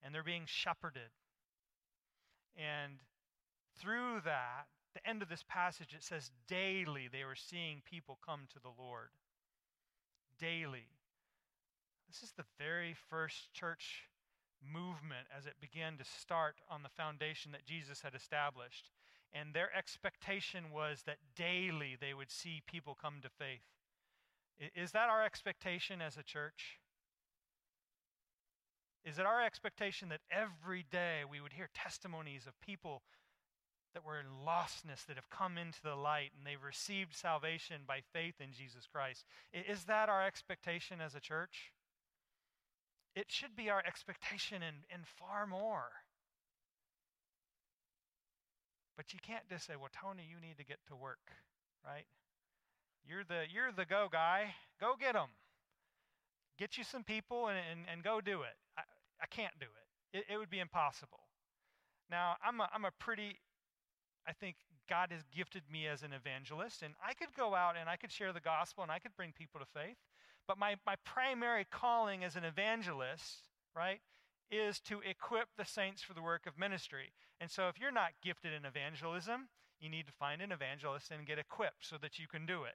And 0.04 0.14
they're 0.14 0.24
being 0.24 0.46
shepherded. 0.46 1.12
And 2.56 3.00
through 3.82 4.22
that, 4.26 4.68
the 4.94 5.08
end 5.08 5.22
of 5.22 5.30
this 5.30 5.44
passage, 5.48 5.94
it 5.94 6.04
says 6.04 6.32
daily 6.48 7.10
they 7.12 7.26
were 7.26 7.36
seeing 7.36 7.82
people 7.90 8.18
come 8.26 8.42
to 8.54 8.60
the 8.60 8.72
Lord. 8.78 9.10
Daily. 10.40 10.88
This 12.08 12.24
is 12.24 12.32
the 12.38 12.46
very 12.58 12.96
first 13.10 13.54
church 13.54 14.09
movement 14.62 15.28
as 15.36 15.46
it 15.46 15.56
began 15.62 15.98
to 15.98 16.04
start 16.04 16.56
on 16.70 16.84
the 16.84 16.90
foundation 16.90 17.52
that 17.52 17.66
Jesus 17.66 18.02
had 18.02 18.16
established. 18.16 18.90
And 19.32 19.54
their 19.54 19.70
expectation 19.76 20.66
was 20.74 21.04
that 21.06 21.18
daily 21.36 21.96
they 22.00 22.14
would 22.14 22.32
see 22.32 22.62
people 22.66 22.98
come 23.00 23.20
to 23.22 23.30
faith. 23.30 23.66
Is 24.76 24.92
that 24.92 25.10
our 25.10 25.24
expectation 25.24 26.02
as 26.02 26.18
a 26.18 26.24
church? 26.24 26.80
Is 29.06 29.18
it 29.18 29.26
our 29.26 29.42
expectation 29.44 30.10
that 30.10 30.22
every 30.30 30.86
day 30.92 31.22
we 31.30 31.40
would 31.40 31.54
hear 31.54 31.70
testimonies 31.74 32.46
of 32.48 32.60
people 32.60 33.02
that 33.94 34.06
were 34.06 34.20
in 34.20 34.46
lostness 34.46 35.06
that 35.06 35.16
have 35.16 35.30
come 35.30 35.58
into 35.58 35.82
the 35.82 35.96
light 35.96 36.32
and 36.38 36.46
they've 36.46 36.62
received 36.62 37.16
salvation 37.16 37.82
by 37.88 38.02
faith 38.14 38.36
in 38.40 38.52
Jesus 38.52 38.86
Christ? 38.92 39.26
Is 39.54 39.86
that 39.86 40.10
our 40.10 40.26
expectation 40.26 41.00
as 41.02 41.16
a 41.16 41.20
church? 41.20 41.72
It 43.16 43.26
should 43.28 43.56
be 43.56 43.70
our 43.70 43.84
expectation 43.86 44.62
and, 44.64 44.78
and 44.94 45.04
far 45.06 45.48
more. 45.48 45.90
But 48.96 49.14
you 49.14 49.20
can't 49.26 49.48
just 49.50 49.66
say, 49.66 49.74
well, 49.80 49.90
Tony, 49.94 50.24
you 50.30 50.40
need 50.46 50.58
to 50.58 50.66
get 50.66 50.80
to 50.90 50.96
work, 50.96 51.32
right? 51.86 52.06
You're 53.08 53.24
the, 53.24 53.46
you're 53.52 53.72
the 53.72 53.86
go 53.86 54.08
guy. 54.12 54.54
Go 54.80 54.96
get 55.00 55.14
them. 55.14 55.30
Get 56.58 56.78
you 56.78 56.84
some 56.84 57.04
people 57.04 57.48
and, 57.48 57.58
and, 57.58 57.82
and 57.92 58.04
go 58.04 58.20
do 58.20 58.42
it. 58.42 58.56
I, 58.78 58.82
I 59.22 59.26
can't 59.28 59.54
do 59.60 59.68
it. 59.68 60.18
it. 60.18 60.26
It 60.34 60.38
would 60.38 60.50
be 60.50 60.60
impossible. 60.60 61.22
Now, 62.12 62.36
I'm 62.44 62.60
a, 62.60 62.68
I'm 62.74 62.84
a 62.84 62.92
pretty, 63.00 63.40
I 64.28 64.34
think 64.34 64.58
God 64.90 65.12
has 65.12 65.22
gifted 65.34 65.64
me 65.72 65.88
as 65.88 66.04
an 66.04 66.12
evangelist, 66.12 66.82
and 66.82 66.94
I 67.06 67.14
could 67.14 67.34
go 67.38 67.56
out 67.56 67.76
and 67.80 67.88
I 67.88 67.96
could 67.96 68.12
share 68.12 68.34
the 68.34 68.42
gospel 68.42 68.84
and 68.84 68.92
I 68.92 69.00
could 69.00 69.16
bring 69.16 69.32
people 69.32 69.62
to 69.62 69.66
faith. 69.66 69.98
But 70.50 70.58
my, 70.58 70.78
my 70.84 70.96
primary 71.06 71.64
calling 71.70 72.24
as 72.24 72.36
an 72.36 72.44
evangelist, 72.44 73.50
right, 73.76 74.02
is 74.50 74.80
to 74.80 75.00
equip 75.08 75.50
the 75.56 75.64
saints 75.64 76.02
for 76.02 76.16
the 76.16 76.24
work 76.24 76.48
of 76.48 76.58
ministry. 76.58 77.14
And 77.40 77.52
so 77.52 77.68
if 77.68 77.80
you're 77.80 77.92
not 77.92 78.18
gifted 78.24 78.54
in 78.54 78.66
evangelism, 78.66 79.50
you 79.80 79.90
need 79.90 80.08
to 80.08 80.12
find 80.12 80.42
an 80.42 80.52
evangelist 80.52 81.12
and 81.12 81.28
get 81.28 81.38
equipped 81.38 81.86
so 81.86 81.98
that 82.02 82.18
you 82.18 82.28
can 82.28 82.48
do 82.48 82.64
it. 82.64 82.74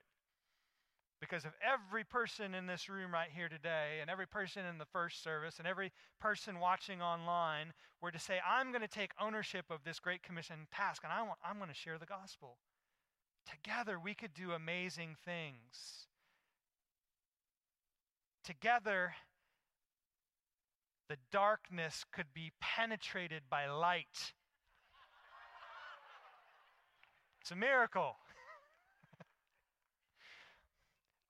Because 1.21 1.45
if 1.45 1.53
every 1.61 2.05
person 2.05 2.55
in 2.55 2.69
this 2.69 2.89
room 2.89 3.13
right 3.13 3.31
here 3.35 3.49
today, 3.49 3.99
and 4.01 4.09
every 4.09 4.29
person 4.29 4.65
in 4.65 4.79
the 4.79 4.87
first 4.93 5.21
service, 5.25 5.57
and 5.59 5.67
every 5.67 5.91
person 6.21 6.61
watching 6.61 7.03
online 7.03 7.73
were 8.01 8.13
to 8.13 8.21
say, 8.21 8.39
I'm 8.49 8.71
going 8.71 8.83
to 8.83 8.89
take 8.89 9.11
ownership 9.21 9.65
of 9.69 9.83
this 9.83 9.99
Great 9.99 10.23
Commission 10.23 10.69
task, 10.73 11.03
and 11.03 11.13
I 11.13 11.23
want, 11.23 11.41
I'm 11.45 11.57
going 11.57 11.71
to 11.71 11.75
share 11.75 11.99
the 11.99 12.07
gospel, 12.07 12.59
together 13.51 13.99
we 13.99 14.15
could 14.15 14.33
do 14.33 14.53
amazing 14.53 15.17
things. 15.25 16.07
Together, 18.45 19.15
the 21.09 21.17
darkness 21.33 22.05
could 22.13 22.27
be 22.35 22.53
penetrated 22.61 23.43
by 23.49 23.67
light. 23.67 24.35
It's 27.41 27.51
a 27.51 27.57
miracle. 27.57 28.17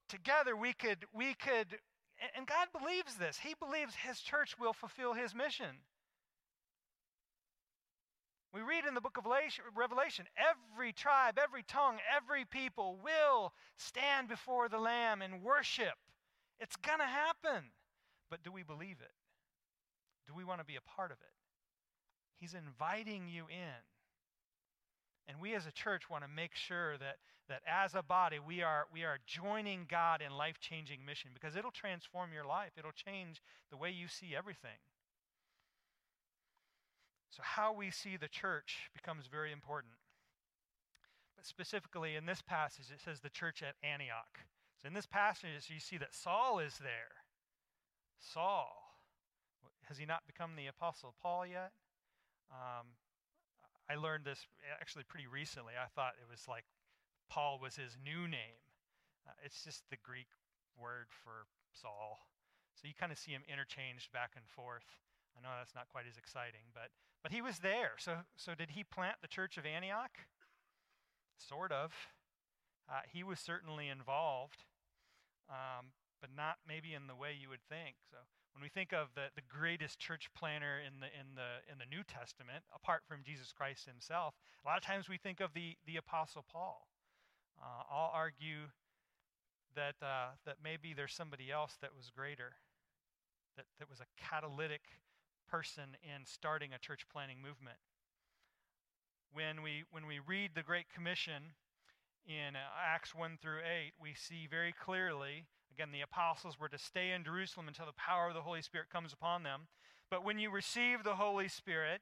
together 0.08 0.56
we 0.56 0.72
could, 0.72 1.04
we 1.12 1.34
could, 1.34 1.78
and 2.36 2.46
God 2.46 2.68
believes 2.76 3.14
this. 3.14 3.38
He 3.38 3.54
believes 3.58 3.94
His 3.94 4.20
church 4.20 4.56
will 4.58 4.72
fulfill 4.72 5.12
His 5.12 5.34
mission. 5.34 5.78
We 8.52 8.60
read 8.60 8.84
in 8.86 8.94
the 8.94 9.00
book 9.00 9.18
of 9.18 9.26
Revelation 9.76 10.26
every 10.36 10.92
tribe, 10.92 11.38
every 11.42 11.64
tongue, 11.64 11.98
every 12.16 12.44
people 12.44 12.98
will 13.02 13.52
stand 13.76 14.28
before 14.28 14.68
the 14.68 14.78
Lamb 14.78 15.22
and 15.22 15.42
worship. 15.42 15.94
It's 16.60 16.76
going 16.76 16.98
to 16.98 17.06
happen. 17.06 17.70
But 18.30 18.42
do 18.42 18.50
we 18.52 18.62
believe 18.62 18.98
it? 19.00 19.12
Do 20.26 20.34
we 20.34 20.44
want 20.44 20.60
to 20.60 20.64
be 20.64 20.76
a 20.76 20.80
part 20.80 21.10
of 21.10 21.18
it? 21.18 21.34
He's 22.38 22.54
inviting 22.54 23.28
you 23.28 23.44
in. 23.48 23.82
And 25.26 25.40
we 25.40 25.54
as 25.54 25.66
a 25.66 25.72
church 25.72 26.10
want 26.10 26.22
to 26.24 26.28
make 26.28 26.54
sure 26.54 26.98
that, 26.98 27.16
that 27.48 27.62
as 27.66 27.94
a 27.94 28.02
body, 28.02 28.38
we 28.38 28.62
are, 28.62 28.86
we 28.92 29.04
are 29.04 29.18
joining 29.26 29.86
God 29.88 30.20
in 30.20 30.36
life 30.36 30.60
changing 30.60 31.04
mission 31.04 31.30
because 31.32 31.56
it'll 31.56 31.70
transform 31.70 32.30
your 32.32 32.44
life. 32.44 32.72
It'll 32.76 32.92
change 32.92 33.40
the 33.70 33.76
way 33.76 33.90
you 33.90 34.08
see 34.08 34.34
everything. 34.36 34.82
So, 37.30 37.42
how 37.42 37.72
we 37.72 37.90
see 37.90 38.16
the 38.16 38.28
church 38.28 38.90
becomes 38.94 39.26
very 39.26 39.50
important. 39.50 39.94
But 41.34 41.46
specifically 41.46 42.14
in 42.14 42.26
this 42.26 42.42
passage, 42.42 42.86
it 42.92 43.00
says 43.04 43.20
the 43.20 43.30
church 43.30 43.62
at 43.62 43.74
Antioch. 43.82 44.44
So, 44.84 44.88
in 44.88 44.92
this 44.92 45.06
passage, 45.06 45.72
you 45.72 45.80
see 45.80 45.96
that 45.96 46.12
Saul 46.12 46.58
is 46.58 46.76
there. 46.76 47.24
Saul. 48.20 48.68
Has 49.88 49.96
he 49.96 50.04
not 50.04 50.26
become 50.26 50.56
the 50.56 50.66
Apostle 50.66 51.14
Paul 51.22 51.46
yet? 51.46 51.72
Um, 52.52 52.92
I 53.88 53.96
learned 53.96 54.26
this 54.26 54.44
actually 54.78 55.04
pretty 55.08 55.26
recently. 55.26 55.72
I 55.72 55.88
thought 55.88 56.20
it 56.20 56.28
was 56.30 56.44
like 56.48 56.64
Paul 57.30 57.58
was 57.60 57.76
his 57.76 57.96
new 58.04 58.28
name. 58.28 58.60
Uh, 59.26 59.32
it's 59.42 59.64
just 59.64 59.88
the 59.88 59.96
Greek 60.04 60.28
word 60.76 61.08
for 61.08 61.48
Saul. 61.72 62.20
So 62.76 62.86
you 62.86 62.92
kind 62.92 63.12
of 63.12 63.16
see 63.16 63.32
him 63.32 63.42
interchanged 63.48 64.12
back 64.12 64.32
and 64.36 64.44
forth. 64.44 64.84
I 65.32 65.40
know 65.40 65.48
that's 65.56 65.74
not 65.74 65.88
quite 65.88 66.04
as 66.04 66.18
exciting, 66.18 66.68
but 66.74 66.92
but 67.22 67.32
he 67.32 67.40
was 67.40 67.60
there. 67.60 67.96
So 67.96 68.28
so 68.36 68.54
did 68.54 68.76
he 68.76 68.84
plant 68.84 69.16
the 69.22 69.28
church 69.32 69.56
of 69.56 69.64
Antioch? 69.64 70.28
Sort 71.38 71.72
of. 71.72 71.92
Uh, 72.84 73.00
he 73.10 73.24
was 73.24 73.40
certainly 73.40 73.88
involved, 73.88 74.64
um, 75.50 75.92
but 76.20 76.30
not 76.34 76.56
maybe 76.66 76.94
in 76.94 77.06
the 77.06 77.14
way 77.14 77.36
you 77.36 77.48
would 77.48 77.64
think. 77.68 77.96
So 78.10 78.16
when 78.54 78.62
we 78.62 78.68
think 78.68 78.92
of 78.92 79.08
the, 79.14 79.28
the 79.34 79.42
greatest 79.44 79.98
church 79.98 80.30
planter 80.32 80.80
in 80.80 81.00
the, 81.00 81.10
in, 81.12 81.34
the, 81.34 81.60
in 81.70 81.78
the 81.78 81.90
New 81.90 82.02
Testament, 82.06 82.64
apart 82.74 83.02
from 83.06 83.26
Jesus 83.26 83.52
Christ 83.52 83.84
himself, 83.84 84.34
a 84.64 84.68
lot 84.68 84.78
of 84.78 84.84
times 84.84 85.08
we 85.08 85.18
think 85.18 85.40
of 85.40 85.52
the, 85.54 85.76
the 85.86 85.96
Apostle 85.96 86.44
Paul. 86.50 86.86
Uh, 87.60 87.82
I'll 87.90 88.12
argue 88.14 88.70
that, 89.74 89.96
uh, 90.00 90.38
that 90.46 90.56
maybe 90.62 90.94
there's 90.94 91.14
somebody 91.14 91.50
else 91.50 91.76
that 91.82 91.90
was 91.94 92.10
greater, 92.14 92.54
that, 93.56 93.66
that 93.78 93.90
was 93.90 94.00
a 94.00 94.08
catalytic 94.16 94.82
person 95.50 95.98
in 96.02 96.24
starting 96.24 96.72
a 96.72 96.78
church 96.78 97.06
planting 97.12 97.38
movement. 97.42 97.78
When 99.32 99.62
we, 99.62 99.82
when 99.90 100.06
we 100.06 100.20
read 100.24 100.52
the 100.54 100.62
Great 100.62 100.86
Commission 100.94 101.58
in 102.26 102.56
uh, 102.56 102.94
Acts 102.94 103.14
1 103.14 103.38
through 103.40 103.60
8, 103.60 103.92
we 104.00 104.14
see 104.14 104.46
very 104.50 104.72
clearly 104.72 105.46
Again, 105.74 105.90
the 105.90 106.02
apostles 106.02 106.60
were 106.60 106.68
to 106.68 106.78
stay 106.78 107.10
in 107.10 107.24
Jerusalem 107.24 107.66
until 107.66 107.86
the 107.86 107.92
power 107.92 108.28
of 108.28 108.34
the 108.34 108.42
Holy 108.42 108.62
Spirit 108.62 108.90
comes 108.90 109.12
upon 109.12 109.42
them. 109.42 109.62
But 110.08 110.24
when 110.24 110.38
you 110.38 110.50
receive 110.50 111.02
the 111.02 111.16
Holy 111.16 111.48
Spirit, 111.48 112.00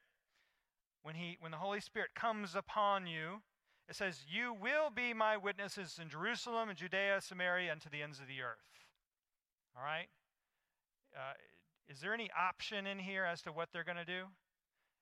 when, 1.03 1.15
he, 1.15 1.39
when 1.41 1.53
the 1.53 1.59
Holy 1.59 1.81
Spirit 1.81 2.11
comes 2.15 2.55
upon 2.55 3.07
you, 3.07 3.41
it 3.89 3.97
says, 3.97 4.27
You 4.31 4.53
will 4.53 4.91
be 4.91 5.15
my 5.15 5.39
witnesses 5.39 5.99
in 6.01 6.11
Jerusalem 6.11 6.69
and 6.69 6.77
Judea, 6.77 7.23
Samaria, 7.23 7.73
and 7.73 7.81
to 7.81 7.89
the 7.89 8.03
ends 8.03 8.21
of 8.21 8.27
the 8.27 8.43
earth. 8.43 8.59
All 9.75 9.83
right? 9.83 10.09
Uh, 11.17 11.33
is 11.89 12.01
there 12.01 12.13
any 12.13 12.29
option 12.39 12.87
in 12.87 12.99
here 12.99 13.25
as 13.25 13.41
to 13.43 13.53
what 13.53 13.71
they're 13.73 13.85
going 13.85 13.97
to 13.97 14.05
do? 14.05 14.25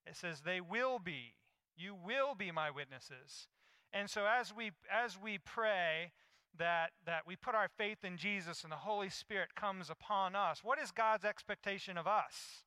It 0.07 0.17
says, 0.17 0.43
They 0.43 0.61
will 0.61 1.01
be. 1.01 1.35
You 1.77 1.97
will 1.97 2.37
be 2.37 2.53
my 2.53 2.71
witnesses. 2.71 3.49
And 3.93 4.09
so 4.09 4.27
as 4.27 4.55
we 4.55 4.71
as 4.91 5.19
we 5.21 5.39
pray, 5.39 6.13
that, 6.59 6.91
that 7.07 7.27
we 7.27 7.37
put 7.37 7.55
our 7.55 7.69
faith 7.69 8.05
in 8.05 8.17
Jesus 8.17 8.63
and 8.63 8.73
the 8.73 8.77
Holy 8.77 9.09
Spirit 9.09 9.55
comes 9.55 9.91
upon 9.91 10.35
us, 10.35 10.61
what 10.63 10.79
is 10.79 10.91
God's 10.91 11.25
expectation 11.25 11.97
of 11.97 12.07
us? 12.07 12.65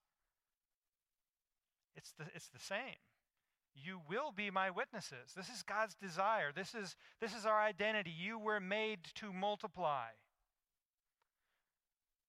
It's 1.96 2.14
the, 2.18 2.26
it's 2.34 2.50
the 2.50 2.60
same. 2.60 2.98
You 3.76 4.02
will 4.08 4.32
be 4.36 4.52
my 4.52 4.70
witnesses. 4.70 5.34
This 5.36 5.50
is 5.50 5.64
God's 5.64 5.96
desire. 5.96 6.52
This 6.56 6.76
is, 6.76 6.96
this 7.22 7.36
is 7.36 7.46
our 7.46 7.62
identity. 7.62 8.12
You 8.12 8.38
were 8.38 8.60
made 8.60 9.00
to 9.16 9.34
multiply. 9.34 10.10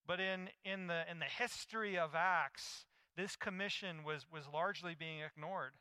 But 0.07 0.21
in, 0.21 0.49
in, 0.65 0.87
the, 0.87 1.03
in 1.11 1.19
the 1.19 1.25
history 1.25 1.99
of 1.99 2.15
Acts, 2.15 2.85
this 3.17 3.37
commission 3.37 4.05
was, 4.05 4.27
was 4.31 4.45
largely 4.53 4.95
being 4.99 5.21
ignored. 5.21 5.73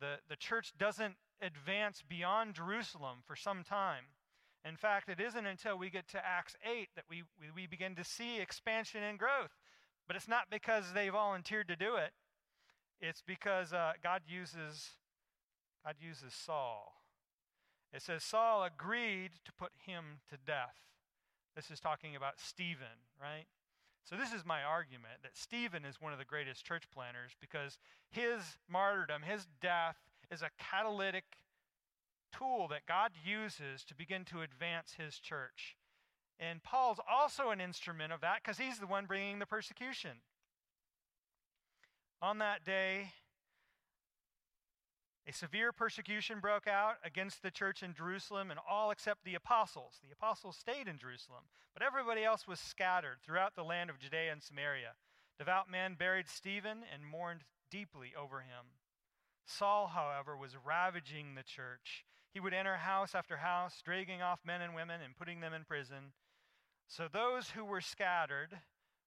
The, 0.00 0.16
the 0.28 0.36
church 0.36 0.72
doesn't 0.78 1.16
advance 1.42 2.02
beyond 2.06 2.54
Jerusalem 2.54 3.18
for 3.26 3.36
some 3.36 3.62
time. 3.62 4.04
In 4.64 4.76
fact, 4.76 5.08
it 5.08 5.20
isn't 5.20 5.46
until 5.46 5.78
we 5.78 5.88
get 5.88 6.08
to 6.08 6.26
Acts 6.26 6.54
8 6.64 6.88
that 6.94 7.04
we, 7.08 7.22
we, 7.40 7.46
we 7.54 7.66
begin 7.66 7.94
to 7.94 8.04
see 8.04 8.40
expansion 8.40 9.02
and 9.02 9.18
growth. 9.18 9.56
But 10.06 10.16
it's 10.16 10.28
not 10.28 10.50
because 10.50 10.92
they 10.92 11.08
volunteered 11.08 11.68
to 11.68 11.76
do 11.76 11.96
it, 11.96 12.12
it's 13.00 13.22
because 13.26 13.72
uh, 13.72 13.92
God, 14.02 14.22
uses, 14.26 14.90
God 15.84 15.94
uses 15.98 16.34
Saul. 16.34 17.00
It 17.92 18.02
says 18.02 18.22
Saul 18.22 18.64
agreed 18.64 19.30
to 19.44 19.52
put 19.52 19.72
him 19.86 20.20
to 20.28 20.36
death. 20.36 20.76
This 21.56 21.70
is 21.70 21.80
talking 21.80 22.14
about 22.14 22.38
Stephen, 22.38 23.08
right? 23.20 23.46
So, 24.04 24.16
this 24.16 24.32
is 24.32 24.44
my 24.46 24.62
argument 24.62 25.22
that 25.22 25.36
Stephen 25.36 25.84
is 25.84 26.00
one 26.00 26.12
of 26.12 26.18
the 26.18 26.24
greatest 26.24 26.64
church 26.64 26.84
planters 26.92 27.32
because 27.40 27.78
his 28.10 28.58
martyrdom, 28.68 29.22
his 29.22 29.46
death, 29.60 29.96
is 30.30 30.42
a 30.42 30.50
catalytic 30.58 31.24
tool 32.36 32.68
that 32.68 32.86
God 32.86 33.12
uses 33.24 33.84
to 33.84 33.94
begin 33.94 34.24
to 34.26 34.42
advance 34.42 34.94
his 34.98 35.18
church. 35.18 35.76
And 36.38 36.62
Paul's 36.62 37.00
also 37.10 37.50
an 37.50 37.60
instrument 37.60 38.12
of 38.12 38.20
that 38.22 38.40
because 38.42 38.58
he's 38.58 38.78
the 38.78 38.86
one 38.86 39.06
bringing 39.06 39.38
the 39.38 39.46
persecution. 39.46 40.22
On 42.22 42.38
that 42.38 42.64
day, 42.64 43.12
a 45.26 45.32
severe 45.32 45.72
persecution 45.72 46.40
broke 46.40 46.66
out 46.66 46.96
against 47.04 47.42
the 47.42 47.50
church 47.50 47.82
in 47.82 47.94
Jerusalem, 47.94 48.50
and 48.50 48.58
all 48.68 48.90
except 48.90 49.24
the 49.24 49.34
apostles. 49.34 50.00
The 50.02 50.12
apostles 50.12 50.56
stayed 50.56 50.88
in 50.88 50.98
Jerusalem, 50.98 51.44
but 51.72 51.82
everybody 51.82 52.24
else 52.24 52.48
was 52.48 52.58
scattered 52.58 53.18
throughout 53.22 53.54
the 53.54 53.62
land 53.62 53.90
of 53.90 53.98
Judea 53.98 54.32
and 54.32 54.42
Samaria. 54.42 54.94
Devout 55.38 55.70
men 55.70 55.94
buried 55.94 56.28
Stephen 56.28 56.78
and 56.92 57.06
mourned 57.06 57.44
deeply 57.70 58.12
over 58.18 58.40
him. 58.40 58.79
Saul, 59.50 59.88
however, 59.88 60.36
was 60.36 60.56
ravaging 60.64 61.34
the 61.34 61.42
church 61.42 62.04
he 62.32 62.40
would 62.40 62.54
enter 62.54 62.76
house 62.76 63.14
after 63.14 63.38
house, 63.38 63.82
dragging 63.84 64.22
off 64.22 64.40
men 64.44 64.60
and 64.60 64.74
women 64.74 65.00
and 65.04 65.16
putting 65.16 65.40
them 65.40 65.52
in 65.52 65.64
prison. 65.64 66.12
So 66.86 67.08
those 67.12 67.50
who 67.50 67.64
were 67.64 67.80
scattered 67.80 68.60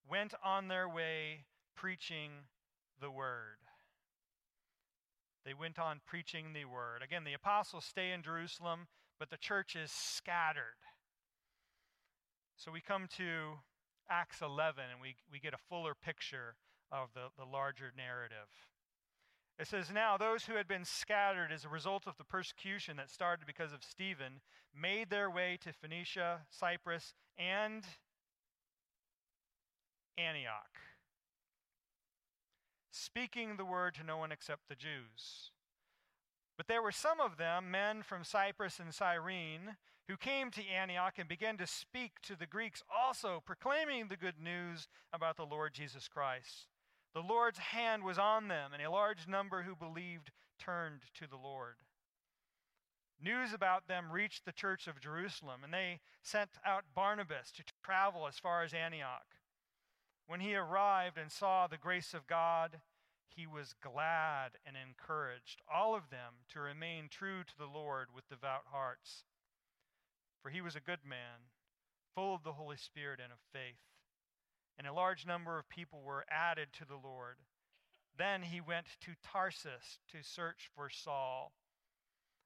went 0.09 0.33
on 0.43 0.67
their 0.67 0.89
way 0.89 1.45
preaching 1.75 2.31
the 2.99 3.09
word. 3.09 3.59
They 5.45 5.53
went 5.53 5.79
on 5.79 6.01
preaching 6.05 6.53
the 6.53 6.65
word. 6.65 7.01
Again, 7.01 7.23
the 7.23 7.33
apostles 7.33 7.85
stay 7.85 8.11
in 8.11 8.21
Jerusalem, 8.21 8.87
but 9.19 9.29
the 9.29 9.37
church 9.37 9.75
is 9.75 9.91
scattered. 9.91 10.79
So 12.57 12.71
we 12.71 12.81
come 12.81 13.07
to 13.17 13.59
Acts 14.09 14.41
11 14.41 14.83
and 14.91 15.01
we, 15.01 15.15
we 15.31 15.39
get 15.39 15.53
a 15.53 15.69
fuller 15.69 15.93
picture 15.95 16.55
of 16.91 17.09
the, 17.13 17.27
the 17.37 17.49
larger 17.49 17.91
narrative. 17.95 18.47
It 19.59 19.67
says, 19.67 19.91
Now 19.93 20.17
those 20.17 20.45
who 20.45 20.55
had 20.55 20.67
been 20.67 20.85
scattered 20.85 21.51
as 21.51 21.63
a 21.63 21.69
result 21.69 22.07
of 22.07 22.17
the 22.17 22.23
persecution 22.23 22.97
that 22.97 23.09
started 23.09 23.45
because 23.45 23.71
of 23.71 23.83
Stephen 23.83 24.41
made 24.75 25.09
their 25.09 25.29
way 25.29 25.57
to 25.61 25.71
Phoenicia, 25.71 26.41
Cyprus, 26.49 27.13
and 27.37 27.83
Antioch, 30.17 30.79
speaking 32.91 33.57
the 33.57 33.65
word 33.65 33.95
to 33.95 34.03
no 34.03 34.17
one 34.17 34.31
except 34.31 34.67
the 34.69 34.75
Jews. 34.75 35.51
But 36.57 36.67
there 36.67 36.81
were 36.81 36.91
some 36.91 37.19
of 37.19 37.37
them, 37.37 37.71
men 37.71 38.03
from 38.03 38.23
Cyprus 38.23 38.79
and 38.79 38.93
Cyrene, 38.93 39.75
who 40.07 40.17
came 40.17 40.51
to 40.51 40.67
Antioch 40.67 41.13
and 41.17 41.27
began 41.27 41.57
to 41.57 41.65
speak 41.67 42.21
to 42.23 42.35
the 42.35 42.45
Greeks 42.45 42.83
also, 42.93 43.41
proclaiming 43.45 44.07
the 44.07 44.17
good 44.17 44.39
news 44.39 44.87
about 45.11 45.37
the 45.37 45.45
Lord 45.45 45.73
Jesus 45.73 46.07
Christ. 46.07 46.67
The 47.13 47.21
Lord's 47.21 47.59
hand 47.59 48.03
was 48.03 48.17
on 48.17 48.47
them, 48.47 48.71
and 48.73 48.81
a 48.81 48.89
large 48.89 49.27
number 49.27 49.63
who 49.63 49.75
believed 49.75 50.31
turned 50.57 51.01
to 51.19 51.27
the 51.27 51.37
Lord. 51.37 51.75
News 53.21 53.53
about 53.53 53.87
them 53.87 54.11
reached 54.11 54.45
the 54.45 54.51
church 54.51 54.87
of 54.87 54.99
Jerusalem, 54.99 55.63
and 55.63 55.73
they 55.73 56.01
sent 56.23 56.49
out 56.65 56.83
Barnabas 56.95 57.51
to 57.51 57.63
travel 57.83 58.27
as 58.27 58.39
far 58.39 58.63
as 58.63 58.73
Antioch. 58.73 59.37
When 60.25 60.39
he 60.39 60.55
arrived 60.55 61.17
and 61.17 61.31
saw 61.31 61.67
the 61.67 61.77
grace 61.77 62.13
of 62.13 62.27
God, 62.27 62.81
he 63.27 63.45
was 63.47 63.75
glad 63.81 64.57
and 64.65 64.75
encouraged 64.75 65.61
all 65.73 65.95
of 65.95 66.09
them 66.09 66.45
to 66.49 66.59
remain 66.59 67.07
true 67.09 67.43
to 67.43 67.57
the 67.57 67.65
Lord 67.65 68.07
with 68.13 68.27
devout 68.27 68.65
hearts. 68.71 69.25
For 70.41 70.49
he 70.49 70.61
was 70.61 70.75
a 70.75 70.81
good 70.81 71.05
man, 71.07 71.51
full 72.13 72.35
of 72.35 72.43
the 72.43 72.53
Holy 72.53 72.77
Spirit 72.77 73.19
and 73.23 73.31
of 73.31 73.39
faith. 73.51 73.92
And 74.77 74.87
a 74.87 74.93
large 74.93 75.25
number 75.25 75.59
of 75.59 75.69
people 75.69 76.01
were 76.01 76.25
added 76.29 76.69
to 76.73 76.85
the 76.85 76.99
Lord. 77.01 77.37
Then 78.17 78.43
he 78.43 78.61
went 78.61 78.87
to 79.01 79.11
Tarsus 79.23 79.99
to 80.11 80.23
search 80.23 80.69
for 80.75 80.89
Saul. 80.89 81.53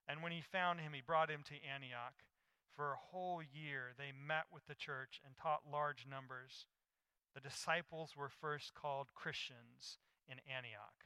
And 0.07 0.21
when 0.21 0.31
he 0.31 0.41
found 0.41 0.79
him, 0.79 0.93
he 0.93 1.01
brought 1.01 1.29
him 1.29 1.43
to 1.47 1.55
Antioch. 1.55 2.23
For 2.75 2.93
a 2.93 3.11
whole 3.11 3.41
year, 3.41 3.93
they 3.97 4.11
met 4.11 4.45
with 4.53 4.65
the 4.67 4.75
church 4.75 5.19
and 5.25 5.35
taught 5.35 5.71
large 5.71 6.05
numbers. 6.09 6.67
The 7.33 7.41
disciples 7.41 8.15
were 8.15 8.29
first 8.29 8.73
called 8.73 9.07
Christians 9.15 9.97
in 10.27 10.37
Antioch. 10.47 11.05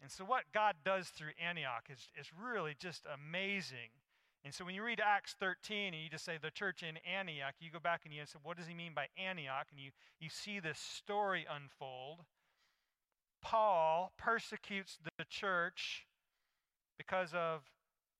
And 0.00 0.10
so, 0.10 0.24
what 0.24 0.52
God 0.52 0.76
does 0.84 1.08
through 1.08 1.38
Antioch 1.40 1.88
is, 1.90 2.08
is 2.18 2.30
really 2.34 2.74
just 2.78 3.06
amazing. 3.06 3.94
And 4.44 4.52
so, 4.52 4.64
when 4.64 4.74
you 4.74 4.82
read 4.82 5.00
Acts 5.00 5.36
13 5.38 5.94
and 5.94 6.02
you 6.02 6.10
just 6.10 6.24
say 6.24 6.38
the 6.40 6.50
church 6.50 6.82
in 6.82 6.98
Antioch, 7.06 7.54
you 7.60 7.70
go 7.70 7.78
back 7.78 8.02
and 8.04 8.12
you 8.12 8.22
say, 8.26 8.38
what 8.42 8.56
does 8.56 8.66
he 8.66 8.74
mean 8.74 8.92
by 8.94 9.06
Antioch? 9.16 9.68
And 9.70 9.78
you, 9.78 9.90
you 10.18 10.28
see 10.28 10.58
this 10.58 10.78
story 10.78 11.46
unfold. 11.48 12.24
Paul 13.40 14.12
persecutes 14.18 14.98
the 15.18 15.24
church 15.30 16.06
because 16.98 17.32
of 17.34 17.62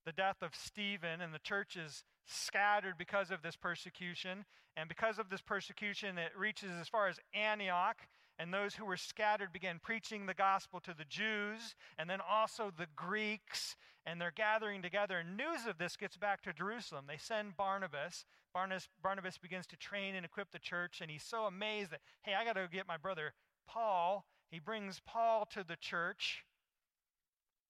the 0.05 0.13
death 0.13 0.43
of 0.43 0.55
Stephen, 0.55 1.21
and 1.21 1.35
the 1.35 1.39
church 1.41 1.77
is 1.77 2.05
scattered 2.27 2.95
because 2.99 3.31
of 3.31 3.43
this 3.43 3.57
persecution. 3.57 4.45
And 4.77 4.89
because 4.89 5.19
of 5.19 5.29
this 5.29 5.41
persecution, 5.41 6.19
it 6.19 6.33
reaches 6.37 6.71
as 6.81 6.89
far 6.89 7.09
as 7.09 7.19
Antioch. 7.35 7.99
And 8.43 8.53
those 8.53 8.75
who 8.75 8.85
were 8.85 8.97
scattered 8.97 9.53
began 9.53 9.79
preaching 9.81 10.27
the 10.27 10.35
gospel 10.35 10.81
to 10.81 10.93
the 10.99 11.05
Jews 11.05 11.77
and 11.97 12.11
then 12.11 12.19
also 12.21 12.73
the 12.77 12.89
Greeks. 12.97 13.77
And 14.05 14.21
they're 14.21 14.33
gathering 14.35 14.83
together. 14.83 15.19
And 15.19 15.37
news 15.37 15.65
of 15.69 15.79
this 15.79 15.97
gets 15.97 16.17
back 16.17 16.43
to 16.43 16.53
Jerusalem. 16.53 17.05
They 17.07 17.19
send 17.19 17.57
Barnabas. 17.57 18.25
Barnabas, 18.53 18.89
Barnabas 19.01 19.39
begins 19.39 19.69
to 19.69 19.77
train 19.77 20.17
and 20.17 20.27
equip 20.27 20.51
the 20.51 20.59
church. 20.59 20.99
And 21.01 21.09
he's 21.09 21.23
so 21.23 21.45
amazed 21.45 21.93
that, 21.93 22.01
hey, 22.23 22.33
I 22.35 22.45
got 22.45 22.55
to 22.55 22.67
get 22.67 22.89
my 22.89 22.97
brother 22.97 23.33
Paul. 23.69 24.27
He 24.51 24.59
brings 24.59 25.01
Paul 25.07 25.47
to 25.53 25.63
the 25.63 25.77
church. 25.77 26.45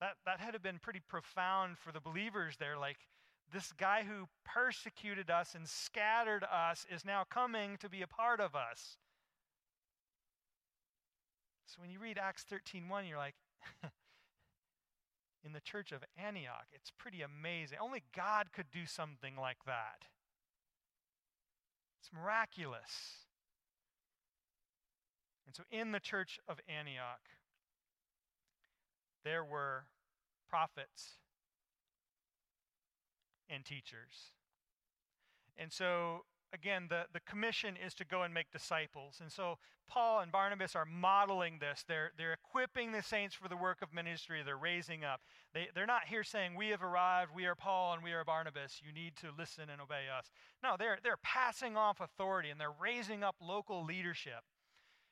That, 0.00 0.14
that 0.24 0.40
had 0.40 0.60
been 0.62 0.78
pretty 0.78 1.02
profound 1.06 1.76
for 1.76 1.92
the 1.92 2.00
believers 2.00 2.56
there. 2.58 2.78
Like, 2.78 2.96
this 3.52 3.74
guy 3.76 4.04
who 4.08 4.26
persecuted 4.42 5.28
us 5.28 5.54
and 5.54 5.68
scattered 5.68 6.44
us 6.50 6.86
is 6.90 7.04
now 7.04 7.24
coming 7.28 7.76
to 7.76 7.90
be 7.90 8.00
a 8.00 8.06
part 8.06 8.40
of 8.40 8.54
us. 8.54 8.96
So 11.72 11.80
when 11.80 11.90
you 11.90 11.98
read 11.98 12.18
Acts 12.18 12.44
13:1, 12.44 13.08
you're 13.08 13.16
like, 13.16 13.34
in 15.42 15.54
the 15.54 15.60
church 15.60 15.90
of 15.90 16.04
Antioch, 16.22 16.66
it's 16.70 16.90
pretty 16.90 17.22
amazing. 17.22 17.78
Only 17.80 18.02
God 18.14 18.52
could 18.52 18.70
do 18.70 18.84
something 18.84 19.36
like 19.36 19.64
that. 19.64 20.04
It's 21.98 22.10
miraculous. 22.12 23.24
And 25.46 25.56
so 25.56 25.62
in 25.70 25.92
the 25.92 26.00
church 26.00 26.38
of 26.46 26.60
Antioch, 26.68 27.30
there 29.24 29.42
were 29.42 29.86
prophets 30.50 31.20
and 33.48 33.64
teachers. 33.64 34.32
And 35.56 35.72
so, 35.72 36.24
again, 36.52 36.86
the, 36.88 37.04
the 37.12 37.20
commission 37.20 37.76
is 37.84 37.94
to 37.94 38.04
go 38.04 38.22
and 38.22 38.32
make 38.32 38.50
disciples. 38.50 39.18
And 39.20 39.30
so, 39.30 39.58
Paul 39.88 40.20
and 40.20 40.32
Barnabas 40.32 40.74
are 40.74 40.84
modeling 40.86 41.58
this. 41.58 41.84
They're, 41.86 42.12
they're 42.16 42.32
equipping 42.32 42.92
the 42.92 43.02
saints 43.02 43.34
for 43.34 43.48
the 43.48 43.56
work 43.56 43.82
of 43.82 43.92
ministry, 43.92 44.42
they're 44.44 44.56
raising 44.56 45.04
up. 45.04 45.20
They, 45.52 45.68
they're 45.74 45.86
not 45.86 46.06
here 46.06 46.24
saying, 46.24 46.54
We 46.54 46.68
have 46.68 46.82
arrived, 46.82 47.32
we 47.34 47.46
are 47.46 47.54
Paul, 47.54 47.94
and 47.94 48.02
we 48.02 48.12
are 48.12 48.24
Barnabas. 48.24 48.80
You 48.84 48.92
need 48.92 49.16
to 49.16 49.28
listen 49.36 49.64
and 49.70 49.80
obey 49.80 50.04
us. 50.16 50.30
No, 50.62 50.76
they're, 50.78 50.98
they're 51.02 51.18
passing 51.22 51.76
off 51.76 52.00
authority 52.00 52.50
and 52.50 52.60
they're 52.60 52.74
raising 52.80 53.22
up 53.22 53.36
local 53.40 53.84
leadership. 53.84 54.44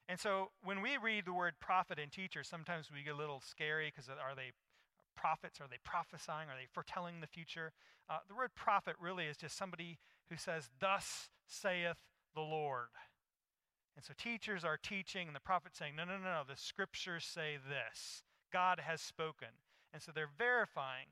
And 0.09 0.19
so 0.19 0.51
when 0.65 0.83
we 0.83 0.97
read 0.97 1.25
the 1.25 1.33
word 1.33 1.55
prophet 1.61 1.99
and 1.99 2.11
teacher, 2.11 2.43
sometimes 2.43 2.91
we 2.93 3.05
get 3.05 3.15
a 3.15 3.17
little 3.17 3.41
scary 3.41 3.93
because 3.95 4.09
are 4.09 4.35
they 4.35 4.53
prophets? 5.15 5.61
Are 5.61 5.69
they 5.69 5.79
prophesying? 5.85 6.49
Are 6.49 6.57
they 6.57 6.67
foretelling 6.73 7.21
the 7.21 7.27
future? 7.27 7.73
Uh, 8.09 8.19
the 8.29 8.35
word 8.35 8.51
prophet 8.57 8.97
really 9.01 9.27
is 9.27 9.37
just 9.37 9.57
somebody 9.57 9.99
who 10.31 10.37
says, 10.37 10.71
Thus 10.79 11.29
saith 11.47 11.99
the 12.35 12.41
Lord. 12.41 12.89
And 13.97 14.05
so 14.05 14.15
teachers 14.17 14.65
are 14.65 14.79
teaching, 14.81 15.27
and 15.27 15.37
the 15.37 15.41
prophet's 15.41 15.79
saying, 15.79 15.97
No, 15.97 16.05
no, 16.05 16.17
no, 16.17 16.25
no, 16.25 16.43
the 16.49 16.57
scriptures 16.57 17.25
say 17.25 17.57
this. 17.57 18.23
God 18.53 18.81
has 18.81 19.01
spoken. 19.01 19.49
And 19.93 20.01
so 20.01 20.13
they're 20.15 20.31
verifying. 20.39 21.07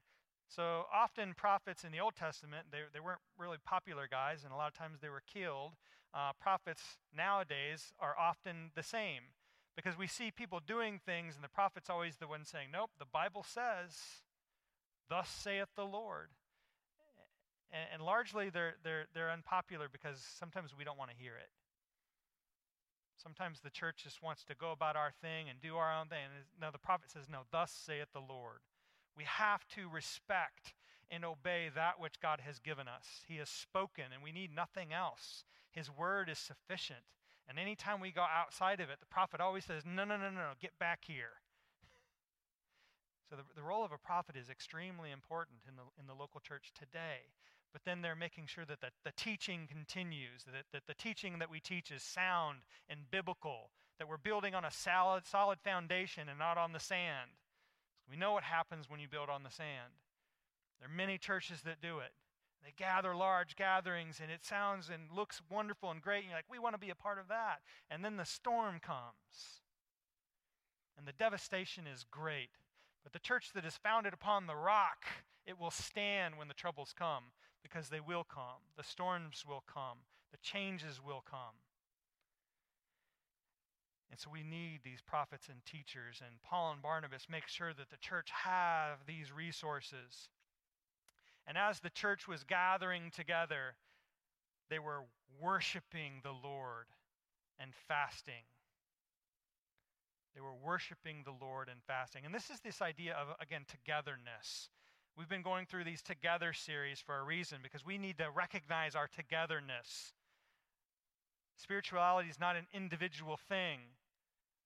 So 0.49 0.85
often 0.95 1.35
prophets 1.35 1.85
in 1.85 1.93
the 1.93 2.01
Old 2.01 2.15
Testament, 2.17 2.69
they, 2.71 2.79
they 2.95 3.01
weren't 3.01 3.21
really 3.37 3.59
popular 3.65 4.09
guys, 4.11 4.45
and 4.45 4.53
a 4.53 4.57
lot 4.57 4.69
of 4.69 4.75
times 4.75 5.01
they 5.03 5.11
were 5.11 5.23
killed 5.27 5.73
uh, 6.15 6.33
prophets 6.41 6.83
nowadays 7.15 7.93
are 8.01 8.19
often 8.19 8.71
the 8.75 8.83
same 8.83 9.35
because 9.77 9.97
we 9.99 10.07
see 10.07 10.31
people 10.31 10.61
doing 10.65 11.01
things, 11.05 11.35
and 11.35 11.45
the 11.45 11.49
prophet's 11.49 11.91
always 11.91 12.17
the 12.17 12.27
one 12.27 12.45
saying, 12.45 12.69
Nope, 12.73 12.91
the 12.99 13.07
Bible 13.07 13.45
says, 13.47 14.23
Thus 15.09 15.29
saith 15.29 15.69
the 15.77 15.85
Lord. 15.85 16.29
And, 17.71 17.87
and 17.95 18.03
largely 18.03 18.51
they're, 18.51 18.75
they're, 18.83 19.07
they're 19.15 19.31
unpopular 19.31 19.89
because 19.91 20.21
sometimes 20.39 20.73
we 20.77 20.85
don't 20.85 20.99
want 20.99 21.11
to 21.11 21.17
hear 21.17 21.37
it. 21.37 21.51
Sometimes 23.21 23.61
the 23.61 23.71
church 23.71 24.05
just 24.05 24.23
wants 24.23 24.45
to 24.45 24.55
go 24.55 24.71
about 24.71 24.95
our 24.95 25.11
thing 25.21 25.49
and 25.49 25.61
do 25.61 25.77
our 25.77 25.93
own 25.93 26.07
thing. 26.07 26.21
No, 26.61 26.71
the 26.71 26.79
prophet 26.79 27.11
says, 27.11 27.27
No, 27.29 27.41
thus 27.51 27.73
saith 27.73 28.13
the 28.13 28.21
Lord. 28.21 28.61
We 29.17 29.25
have 29.25 29.67
to 29.75 29.89
respect 29.89 30.75
and 31.11 31.25
obey 31.25 31.69
that 31.75 31.99
which 31.99 32.21
God 32.21 32.41
has 32.47 32.61
given 32.61 32.87
us. 32.87 33.25
He 33.27 33.37
has 33.37 33.49
spoken, 33.49 34.05
and 34.15 34.23
we 34.23 34.31
need 34.31 34.55
nothing 34.55 34.93
else. 34.93 35.45
His 35.71 35.91
word 35.91 36.29
is 36.29 36.39
sufficient. 36.39 37.03
And 37.49 37.59
anytime 37.59 38.01
we 38.01 38.13
go 38.13 38.23
outside 38.23 38.79
of 38.81 38.91
it, 38.91 39.01
the 39.01 39.07
prophet 39.07 39.41
always 39.41 39.65
says, 39.65 39.83
No, 39.85 40.05
no, 40.05 40.17
no, 40.17 40.31
no, 40.31 40.53
get 40.61 40.79
back 40.79 41.05
here. 41.07 41.43
So 43.29 43.37
the, 43.37 43.43
the 43.55 43.63
role 43.63 43.85
of 43.85 43.93
a 43.93 43.99
prophet 43.99 44.37
is 44.41 44.49
extremely 44.49 45.11
important 45.11 45.59
in 45.69 45.77
the, 45.77 45.83
in 46.01 46.07
the 46.07 46.15
local 46.15 46.41
church 46.41 46.73
today. 46.73 47.37
But 47.73 47.83
then 47.85 48.03
they're 48.03 48.17
making 48.17 48.47
sure 48.47 48.65
that 48.65 48.81
the, 48.81 48.91
the 49.05 49.13
teaching 49.17 49.69
continues, 49.71 50.45
that, 50.45 50.65
that 50.73 50.87
the 50.87 50.95
teaching 50.95 51.39
that 51.39 51.51
we 51.51 51.61
teach 51.61 51.91
is 51.91 52.03
sound 52.03 52.59
and 52.89 53.11
biblical, 53.11 53.71
that 53.99 54.09
we're 54.09 54.17
building 54.17 54.55
on 54.55 54.65
a 54.65 54.71
solid, 54.71 55.27
solid 55.27 55.59
foundation 55.61 56.29
and 56.29 56.39
not 56.39 56.57
on 56.57 56.73
the 56.73 56.81
sand. 56.81 57.31
We 58.11 58.17
know 58.17 58.33
what 58.33 58.45
happens 58.45 58.89
when 58.89 59.01
you 59.01 59.09
build 59.09 59.29
on 59.29 59.43
the 59.43 59.51
sand. 59.51 60.01
There 60.81 60.89
are 60.89 60.93
many 60.93 61.19
churches 61.19 61.63
that 61.63 61.83
do 61.83 61.99
it. 61.99 62.13
They 62.65 62.73
gather 62.77 63.15
large 63.15 63.55
gatherings 63.55 64.19
and 64.21 64.31
it 64.31 64.45
sounds 64.45 64.89
and 64.89 65.13
looks 65.15 65.43
wonderful 65.51 65.91
and 65.91 66.01
great. 66.01 66.21
And 66.21 66.27
you're 66.29 66.39
like, 66.39 66.51
we 66.51 66.59
want 66.59 66.75
to 66.75 66.81
be 66.81 66.91
a 66.91 66.95
part 66.95 67.19
of 67.19 67.29
that. 67.29 67.61
And 67.91 68.05
then 68.05 68.17
the 68.17 68.25
storm 68.25 68.81
comes. 68.81 69.63
And 70.97 71.07
the 71.07 71.13
devastation 71.13 71.85
is 71.87 72.05
great. 72.11 72.51
But 73.05 73.13
the 73.13 73.21
church 73.21 73.53
that 73.55 73.65
is 73.65 73.77
founded 73.77 74.13
upon 74.13 74.47
the 74.47 74.57
rock, 74.57 75.05
it 75.47 75.59
will 75.59 75.71
stand 75.71 76.37
when 76.37 76.49
the 76.49 76.55
troubles 76.55 76.95
come 76.97 77.25
because 77.63 77.89
they 77.89 78.01
will 78.01 78.25
come. 78.25 78.63
The 78.77 78.85
storms 78.85 79.45
will 79.47 79.65
come. 79.73 79.99
The 80.31 80.39
changes 80.39 81.01
will 81.05 81.23
come. 81.29 81.57
And 84.11 84.19
so 84.19 84.31
we 84.31 84.43
need 84.43 84.81
these 84.85 85.01
prophets 85.01 85.49
and 85.49 85.65
teachers. 85.65 86.21
And 86.25 86.43
Paul 86.43 86.73
and 86.73 86.83
Barnabas 86.83 87.27
make 87.31 87.47
sure 87.47 87.75
that 87.75 87.91
the 87.91 87.97
church 87.99 88.31
have 88.31 88.99
these 89.07 89.33
resources. 89.33 90.29
And 91.47 91.59
as 91.59 91.81
the 91.81 91.91
church 91.91 92.27
was 92.27 92.45
gathering 92.45 93.11
together, 93.15 93.77
they 94.71 94.79
were 94.79 95.03
worshiping 95.41 96.21
the 96.23 96.33
Lord 96.33 96.87
and 97.59 97.73
fasting. 97.87 98.45
They 100.35 100.41
were 100.41 100.55
worshiping 100.55 101.23
the 101.25 101.35
Lord 101.45 101.69
and 101.69 101.81
fasting. 101.87 102.25
And 102.25 102.35
this 102.35 102.51
is 102.51 102.61
this 102.61 102.81
idea 102.81 103.15
of, 103.15 103.29
again, 103.41 103.65
togetherness. 103.69 104.69
We've 105.19 105.29
been 105.29 105.43
going 105.43 105.67
through 105.67 105.83
these 105.83 106.01
together 106.01 106.53
series 106.53 107.01
for 107.01 107.19
a 107.19 107.25
reason 107.25 107.59
because 107.61 107.85
we 107.85 107.99
need 107.99 108.19
to 108.19 108.31
recognize 108.31 108.95
our 108.95 109.09
togetherness. 109.09 110.13
Spirituality 111.57 112.29
is 112.29 112.39
not 112.39 112.55
an 112.55 112.69
individual 112.73 113.37
thing. 113.49 113.81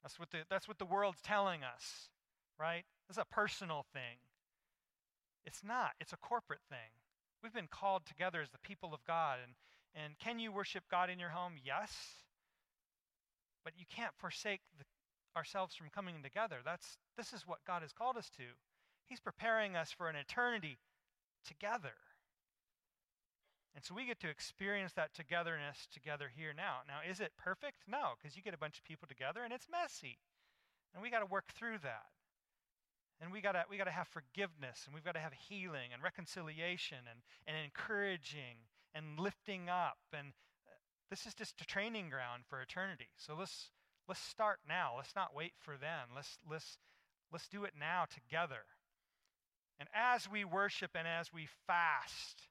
That's 0.03 0.19
what 0.19 0.29
the, 0.29 0.43
that's 0.51 0.67
what 0.67 0.77
the 0.77 0.85
world's 0.85 1.21
telling 1.21 1.61
us, 1.63 2.09
right? 2.59 2.83
It's 3.09 3.17
a 3.17 3.25
personal 3.25 3.83
thing. 3.93 4.21
It's 5.43 5.63
not, 5.63 5.93
it's 5.99 6.13
a 6.13 6.17
corporate 6.17 6.61
thing. 6.69 6.93
We've 7.41 7.53
been 7.53 7.67
called 7.67 8.05
together 8.05 8.39
as 8.39 8.51
the 8.51 8.59
people 8.59 8.93
of 8.93 9.03
God. 9.07 9.39
And, 9.41 9.53
and 10.05 10.19
can 10.19 10.37
you 10.37 10.51
worship 10.51 10.83
God 10.91 11.09
in 11.09 11.17
your 11.17 11.29
home? 11.29 11.53
Yes. 11.65 11.91
But 13.63 13.73
you 13.75 13.85
can't 13.89 14.13
forsake 14.19 14.61
the, 14.77 14.85
ourselves 15.35 15.73
from 15.73 15.89
coming 15.89 16.21
together. 16.21 16.57
That's, 16.63 16.99
this 17.17 17.33
is 17.33 17.47
what 17.47 17.65
God 17.65 17.81
has 17.81 17.91
called 17.91 18.17
us 18.17 18.29
to. 18.37 18.43
He's 19.07 19.19
preparing 19.19 19.75
us 19.75 19.91
for 19.91 20.09
an 20.09 20.15
eternity 20.15 20.79
together. 21.45 21.95
And 23.75 23.83
so 23.83 23.95
we 23.95 24.05
get 24.05 24.19
to 24.21 24.29
experience 24.29 24.93
that 24.93 25.13
togetherness 25.13 25.87
together 25.91 26.29
here 26.35 26.53
now. 26.55 26.81
Now, 26.87 26.99
is 27.07 27.19
it 27.19 27.33
perfect? 27.37 27.83
No, 27.87 28.13
because 28.17 28.37
you 28.37 28.43
get 28.43 28.53
a 28.53 28.57
bunch 28.57 28.77
of 28.77 28.83
people 28.83 29.07
together 29.07 29.43
and 29.43 29.51
it's 29.51 29.67
messy. 29.69 30.19
And 30.93 31.01
we 31.01 31.09
got 31.09 31.19
to 31.19 31.25
work 31.25 31.51
through 31.53 31.79
that. 31.79 32.05
And 33.19 33.31
we 33.31 33.41
gotta 33.41 33.63
we 33.69 33.77
gotta 33.77 33.91
have 33.91 34.09
forgiveness 34.09 34.83
and 34.85 34.93
we've 34.93 35.03
got 35.05 35.13
to 35.13 35.21
have 35.21 35.31
healing 35.33 35.93
and 35.93 36.03
reconciliation 36.03 36.97
and, 37.09 37.21
and 37.47 37.55
encouraging 37.63 38.67
and 38.93 39.17
lifting 39.17 39.69
up 39.69 39.97
and 40.11 40.33
uh, 40.67 40.75
this 41.09 41.25
is 41.25 41.33
just 41.33 41.61
a 41.61 41.65
training 41.65 42.09
ground 42.09 42.43
for 42.49 42.59
eternity. 42.59 43.07
So 43.15 43.35
let's 43.39 43.69
let's 44.09 44.19
start 44.19 44.59
now. 44.67 44.95
Let's 44.97 45.15
not 45.15 45.33
wait 45.33 45.53
for 45.57 45.77
then. 45.77 46.11
Let's 46.13 46.37
let's 46.49 46.77
let's 47.31 47.47
do 47.47 47.63
it 47.63 47.73
now 47.79 48.05
together. 48.11 48.65
And 49.83 49.89
as 49.93 50.31
we 50.31 50.45
worship 50.45 50.91
and 50.95 51.05
as 51.05 51.33
we 51.33 51.49
fast, 51.67 52.47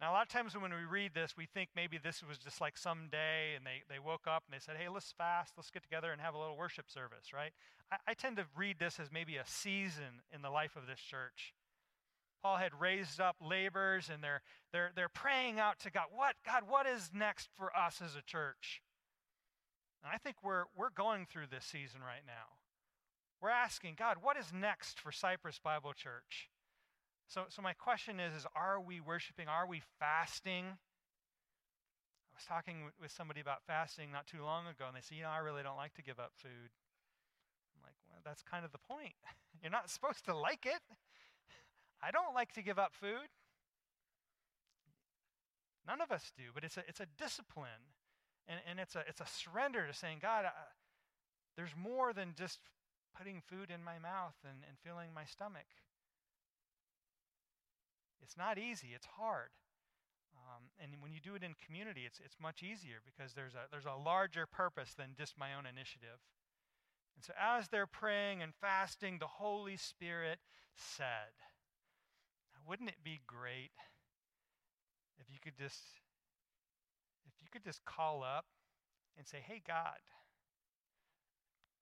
now, 0.00 0.12
a 0.12 0.14
lot 0.14 0.22
of 0.22 0.28
times 0.28 0.56
when 0.56 0.70
we 0.70 0.86
read 0.88 1.12
this, 1.12 1.36
we 1.36 1.46
think 1.46 1.70
maybe 1.74 1.98
this 1.98 2.22
was 2.26 2.38
just 2.38 2.62
like 2.62 2.78
some 2.78 3.08
day 3.10 3.54
and 3.56 3.66
they, 3.66 3.82
they 3.92 3.98
woke 3.98 4.26
up 4.26 4.44
and 4.46 4.54
they 4.54 4.64
said, 4.64 4.76
hey, 4.80 4.88
let's 4.88 5.12
fast, 5.18 5.52
let's 5.56 5.70
get 5.70 5.82
together 5.82 6.12
and 6.12 6.20
have 6.20 6.34
a 6.34 6.38
little 6.38 6.56
worship 6.56 6.88
service, 6.88 7.34
right? 7.34 7.50
I, 7.92 7.96
I 8.06 8.14
tend 8.14 8.36
to 8.36 8.46
read 8.56 8.78
this 8.78 8.98
as 8.98 9.10
maybe 9.12 9.36
a 9.36 9.44
season 9.44 10.22
in 10.32 10.40
the 10.40 10.50
life 10.50 10.76
of 10.76 10.86
this 10.86 11.00
church. 11.00 11.52
Paul 12.42 12.56
had 12.56 12.80
raised 12.80 13.20
up 13.20 13.36
laborers 13.42 14.08
and 14.10 14.22
they're, 14.24 14.40
they're, 14.72 14.92
they're 14.94 15.10
praying 15.10 15.60
out 15.60 15.80
to 15.80 15.90
God, 15.90 16.06
what, 16.14 16.36
God, 16.46 16.62
what 16.66 16.86
is 16.86 17.10
next 17.12 17.50
for 17.54 17.76
us 17.76 18.00
as 18.00 18.14
a 18.14 18.22
church? 18.22 18.80
And 20.02 20.12
I 20.14 20.16
think 20.16 20.36
we're, 20.42 20.64
we're 20.74 20.90
going 20.90 21.26
through 21.28 21.48
this 21.50 21.64
season 21.64 22.00
right 22.00 22.22
now. 22.24 22.57
We're 23.40 23.50
asking, 23.50 23.94
God, 23.96 24.16
what 24.20 24.36
is 24.36 24.52
next 24.52 24.98
for 24.98 25.12
Cypress 25.12 25.60
Bible 25.62 25.92
Church? 25.92 26.50
So, 27.28 27.44
so 27.48 27.62
my 27.62 27.72
question 27.72 28.18
is, 28.18 28.34
is 28.34 28.46
are 28.56 28.80
we 28.80 29.00
worshiping? 29.00 29.46
Are 29.48 29.66
we 29.66 29.82
fasting? 30.00 30.64
I 30.64 32.34
was 32.34 32.44
talking 32.48 32.90
with 33.00 33.12
somebody 33.12 33.40
about 33.40 33.62
fasting 33.66 34.10
not 34.10 34.26
too 34.26 34.42
long 34.42 34.66
ago, 34.66 34.86
and 34.88 34.96
they 34.96 35.00
said, 35.02 35.16
you 35.16 35.22
know, 35.22 35.30
I 35.30 35.38
really 35.38 35.62
don't 35.62 35.76
like 35.76 35.94
to 35.94 36.02
give 36.02 36.18
up 36.18 36.32
food. 36.34 36.70
I'm 37.76 37.82
like, 37.84 37.94
well, 38.08 38.20
that's 38.24 38.42
kind 38.42 38.64
of 38.64 38.72
the 38.72 38.78
point. 38.78 39.14
You're 39.62 39.70
not 39.70 39.90
supposed 39.90 40.24
to 40.24 40.34
like 40.34 40.66
it. 40.66 40.82
I 42.02 42.10
don't 42.10 42.34
like 42.34 42.52
to 42.54 42.62
give 42.62 42.78
up 42.78 42.92
food. 42.94 43.30
None 45.86 46.00
of 46.00 46.10
us 46.10 46.32
do, 46.36 46.44
but 46.54 46.64
it's 46.64 46.76
a, 46.76 46.82
it's 46.88 47.00
a 47.00 47.06
discipline. 47.16 47.94
And, 48.48 48.60
and 48.68 48.80
it's, 48.80 48.96
a, 48.96 49.04
it's 49.08 49.20
a 49.20 49.26
surrender 49.26 49.86
to 49.86 49.92
saying, 49.92 50.18
God, 50.22 50.44
uh, 50.44 50.50
there's 51.56 51.74
more 51.76 52.12
than 52.12 52.34
just 52.36 52.60
putting 53.16 53.40
food 53.40 53.70
in 53.70 53.82
my 53.82 53.98
mouth 53.98 54.36
and, 54.44 54.64
and 54.66 54.76
filling 54.84 55.14
my 55.14 55.24
stomach. 55.24 55.68
It's 58.22 58.36
not 58.36 58.58
easy, 58.58 58.88
it's 58.94 59.06
hard. 59.18 59.50
Um, 60.36 60.70
and 60.80 60.92
when 61.00 61.12
you 61.12 61.20
do 61.20 61.34
it 61.34 61.42
in 61.42 61.54
community, 61.64 62.02
it's, 62.06 62.20
it's 62.24 62.36
much 62.40 62.62
easier 62.62 63.00
because 63.04 63.34
there's 63.34 63.54
a, 63.54 63.68
there's 63.70 63.86
a 63.86 63.96
larger 63.96 64.46
purpose 64.46 64.94
than 64.96 65.16
just 65.16 65.38
my 65.38 65.54
own 65.54 65.66
initiative. 65.66 66.20
And 67.16 67.24
so, 67.24 67.32
as 67.34 67.68
they're 67.68 67.86
praying 67.86 68.42
and 68.42 68.52
fasting, 68.60 69.18
the 69.18 69.26
Holy 69.26 69.76
Spirit 69.76 70.38
said, 70.76 71.34
Wouldn't 72.66 72.88
it 72.88 73.02
be 73.02 73.20
great 73.26 73.72
if 75.18 75.26
you 75.32 75.38
could 75.42 75.56
just 75.58 75.82
if 77.26 77.34
you 77.42 77.48
could 77.50 77.64
just 77.64 77.84
call 77.84 78.22
up 78.22 78.46
and 79.16 79.26
say, 79.26 79.38
Hey, 79.44 79.60
God, 79.66 79.98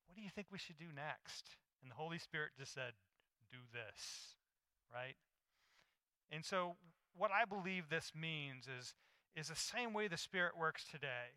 what 0.07 0.17
do 0.17 0.23
you 0.23 0.31
think 0.35 0.49
we 0.51 0.59
should 0.59 0.79
do 0.79 0.93
next? 0.95 1.57
And 1.83 1.91
the 1.91 1.97
Holy 1.97 2.19
Spirit 2.19 2.51
just 2.59 2.75
said, 2.75 2.93
Do 3.51 3.59
this, 3.73 4.35
right? 4.93 5.17
And 6.31 6.45
so, 6.45 6.77
what 7.17 7.31
I 7.31 7.45
believe 7.45 7.89
this 7.89 8.13
means 8.15 8.67
is, 8.67 8.95
is 9.37 9.49
the 9.49 9.57
same 9.57 9.93
way 9.93 10.09
the 10.09 10.17
Spirit 10.17 10.59
works 10.59 10.85
today. 10.91 11.37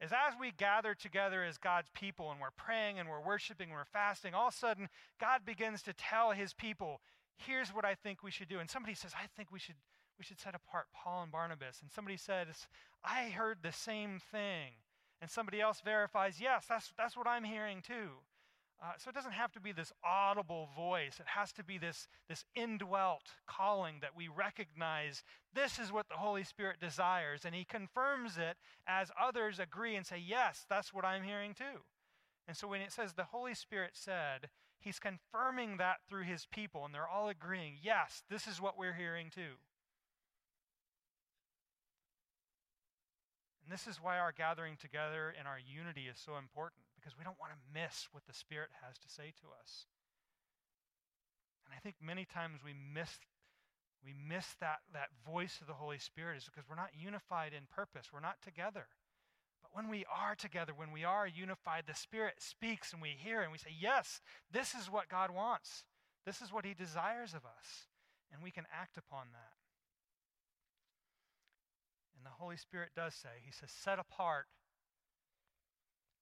Is 0.00 0.12
as 0.12 0.34
we 0.38 0.52
gather 0.52 0.94
together 0.94 1.42
as 1.42 1.58
God's 1.58 1.88
people 1.92 2.30
and 2.30 2.40
we're 2.40 2.52
praying 2.56 2.98
and 3.00 3.08
we're 3.08 3.24
worshiping 3.24 3.68
and 3.68 3.76
we're 3.76 3.84
fasting, 3.84 4.32
all 4.32 4.48
of 4.48 4.54
a 4.54 4.56
sudden 4.56 4.88
God 5.20 5.40
begins 5.44 5.82
to 5.82 5.92
tell 5.92 6.30
his 6.30 6.52
people, 6.52 7.00
here's 7.36 7.70
what 7.70 7.84
I 7.84 7.94
think 7.94 8.22
we 8.22 8.30
should 8.30 8.48
do. 8.48 8.60
And 8.60 8.70
somebody 8.70 8.94
says, 8.94 9.12
I 9.16 9.26
think 9.36 9.50
we 9.50 9.58
should 9.58 9.74
we 10.18 10.24
should 10.24 10.40
set 10.40 10.54
apart 10.54 10.86
Paul 10.92 11.22
and 11.22 11.32
Barnabas. 11.32 11.80
And 11.80 11.90
somebody 11.90 12.16
says, 12.16 12.66
I 13.04 13.28
heard 13.28 13.58
the 13.62 13.72
same 13.72 14.20
thing. 14.32 14.72
And 15.20 15.30
somebody 15.30 15.60
else 15.60 15.80
verifies, 15.80 16.40
yes, 16.40 16.66
that's, 16.68 16.92
that's 16.96 17.16
what 17.16 17.26
I'm 17.26 17.44
hearing 17.44 17.82
too. 17.82 18.22
Uh, 18.80 18.92
so 18.96 19.08
it 19.08 19.14
doesn't 19.14 19.32
have 19.32 19.50
to 19.50 19.60
be 19.60 19.72
this 19.72 19.92
audible 20.04 20.68
voice. 20.76 21.18
It 21.18 21.26
has 21.26 21.52
to 21.54 21.64
be 21.64 21.78
this, 21.78 22.06
this 22.28 22.44
indwelt 22.54 23.32
calling 23.48 23.96
that 24.02 24.16
we 24.16 24.28
recognize 24.28 25.24
this 25.52 25.80
is 25.80 25.90
what 25.90 26.08
the 26.08 26.14
Holy 26.14 26.44
Spirit 26.44 26.78
desires. 26.80 27.44
And 27.44 27.56
He 27.56 27.64
confirms 27.64 28.38
it 28.38 28.56
as 28.86 29.10
others 29.20 29.58
agree 29.58 29.96
and 29.96 30.06
say, 30.06 30.22
yes, 30.24 30.64
that's 30.70 30.94
what 30.94 31.04
I'm 31.04 31.24
hearing 31.24 31.54
too. 31.54 31.82
And 32.46 32.56
so 32.56 32.68
when 32.68 32.80
it 32.80 32.92
says 32.92 33.14
the 33.14 33.24
Holy 33.24 33.54
Spirit 33.54 33.92
said, 33.94 34.48
He's 34.78 35.00
confirming 35.00 35.78
that 35.78 35.96
through 36.08 36.22
His 36.22 36.46
people, 36.46 36.84
and 36.84 36.94
they're 36.94 37.08
all 37.08 37.28
agreeing, 37.28 37.78
yes, 37.82 38.22
this 38.30 38.46
is 38.46 38.60
what 38.60 38.78
we're 38.78 38.94
hearing 38.94 39.28
too. 39.28 39.58
And 43.68 43.72
this 43.76 43.86
is 43.86 44.00
why 44.00 44.16
our 44.16 44.32
gathering 44.32 44.80
together 44.80 45.34
and 45.38 45.44
our 45.44 45.60
unity 45.60 46.08
is 46.08 46.16
so 46.16 46.40
important 46.40 46.80
because 46.96 47.20
we 47.20 47.22
don't 47.22 47.36
want 47.36 47.52
to 47.52 47.60
miss 47.68 48.08
what 48.12 48.24
the 48.24 48.32
Spirit 48.32 48.72
has 48.80 48.96
to 48.96 49.12
say 49.12 49.36
to 49.44 49.52
us. 49.60 49.84
And 51.68 51.76
I 51.76 51.78
think 51.84 51.96
many 52.00 52.24
times 52.24 52.64
we 52.64 52.72
miss 52.72 53.20
we 54.00 54.14
miss 54.16 54.56
that, 54.60 54.78
that 54.94 55.12
voice 55.20 55.60
of 55.60 55.66
the 55.66 55.74
Holy 55.76 55.98
Spirit 55.98 56.38
is 56.38 56.44
because 56.46 56.64
we're 56.64 56.80
not 56.80 56.96
unified 56.96 57.52
in 57.52 57.68
purpose. 57.68 58.08
We're 58.08 58.24
not 58.24 58.40
together. 58.40 58.86
But 59.60 59.76
when 59.76 59.90
we 59.90 60.06
are 60.08 60.34
together, 60.34 60.72
when 60.74 60.90
we 60.90 61.04
are 61.04 61.28
unified, 61.28 61.84
the 61.86 61.94
Spirit 61.94 62.40
speaks 62.40 62.94
and 62.94 63.02
we 63.02 63.18
hear 63.18 63.42
and 63.42 63.52
we 63.52 63.58
say, 63.58 63.76
Yes, 63.78 64.22
this 64.50 64.72
is 64.72 64.88
what 64.90 65.10
God 65.10 65.30
wants. 65.30 65.84
This 66.24 66.40
is 66.40 66.54
what 66.54 66.64
He 66.64 66.72
desires 66.72 67.34
of 67.34 67.44
us. 67.44 67.84
And 68.32 68.42
we 68.42 68.50
can 68.50 68.64
act 68.72 68.96
upon 68.96 69.26
that. 69.32 69.57
And 72.18 72.26
the 72.26 72.34
Holy 72.36 72.56
Spirit 72.56 72.90
does 72.96 73.14
say, 73.14 73.40
He 73.44 73.52
says, 73.52 73.70
set 73.70 74.00
apart, 74.00 74.46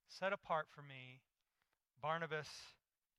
set 0.09 0.33
apart 0.33 0.67
for 0.71 0.83
me 0.83 1.23
Barnabas 2.03 2.49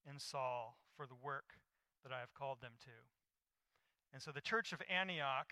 and 0.07 0.21
Saul 0.21 0.77
for 0.95 1.07
the 1.07 1.15
work 1.15 1.57
that 2.03 2.11
I 2.11 2.19
have 2.19 2.33
called 2.35 2.61
them 2.61 2.73
to. 2.85 2.91
And 4.13 4.21
so 4.21 4.31
the 4.31 4.41
church 4.41 4.73
of 4.73 4.81
Antioch, 4.89 5.51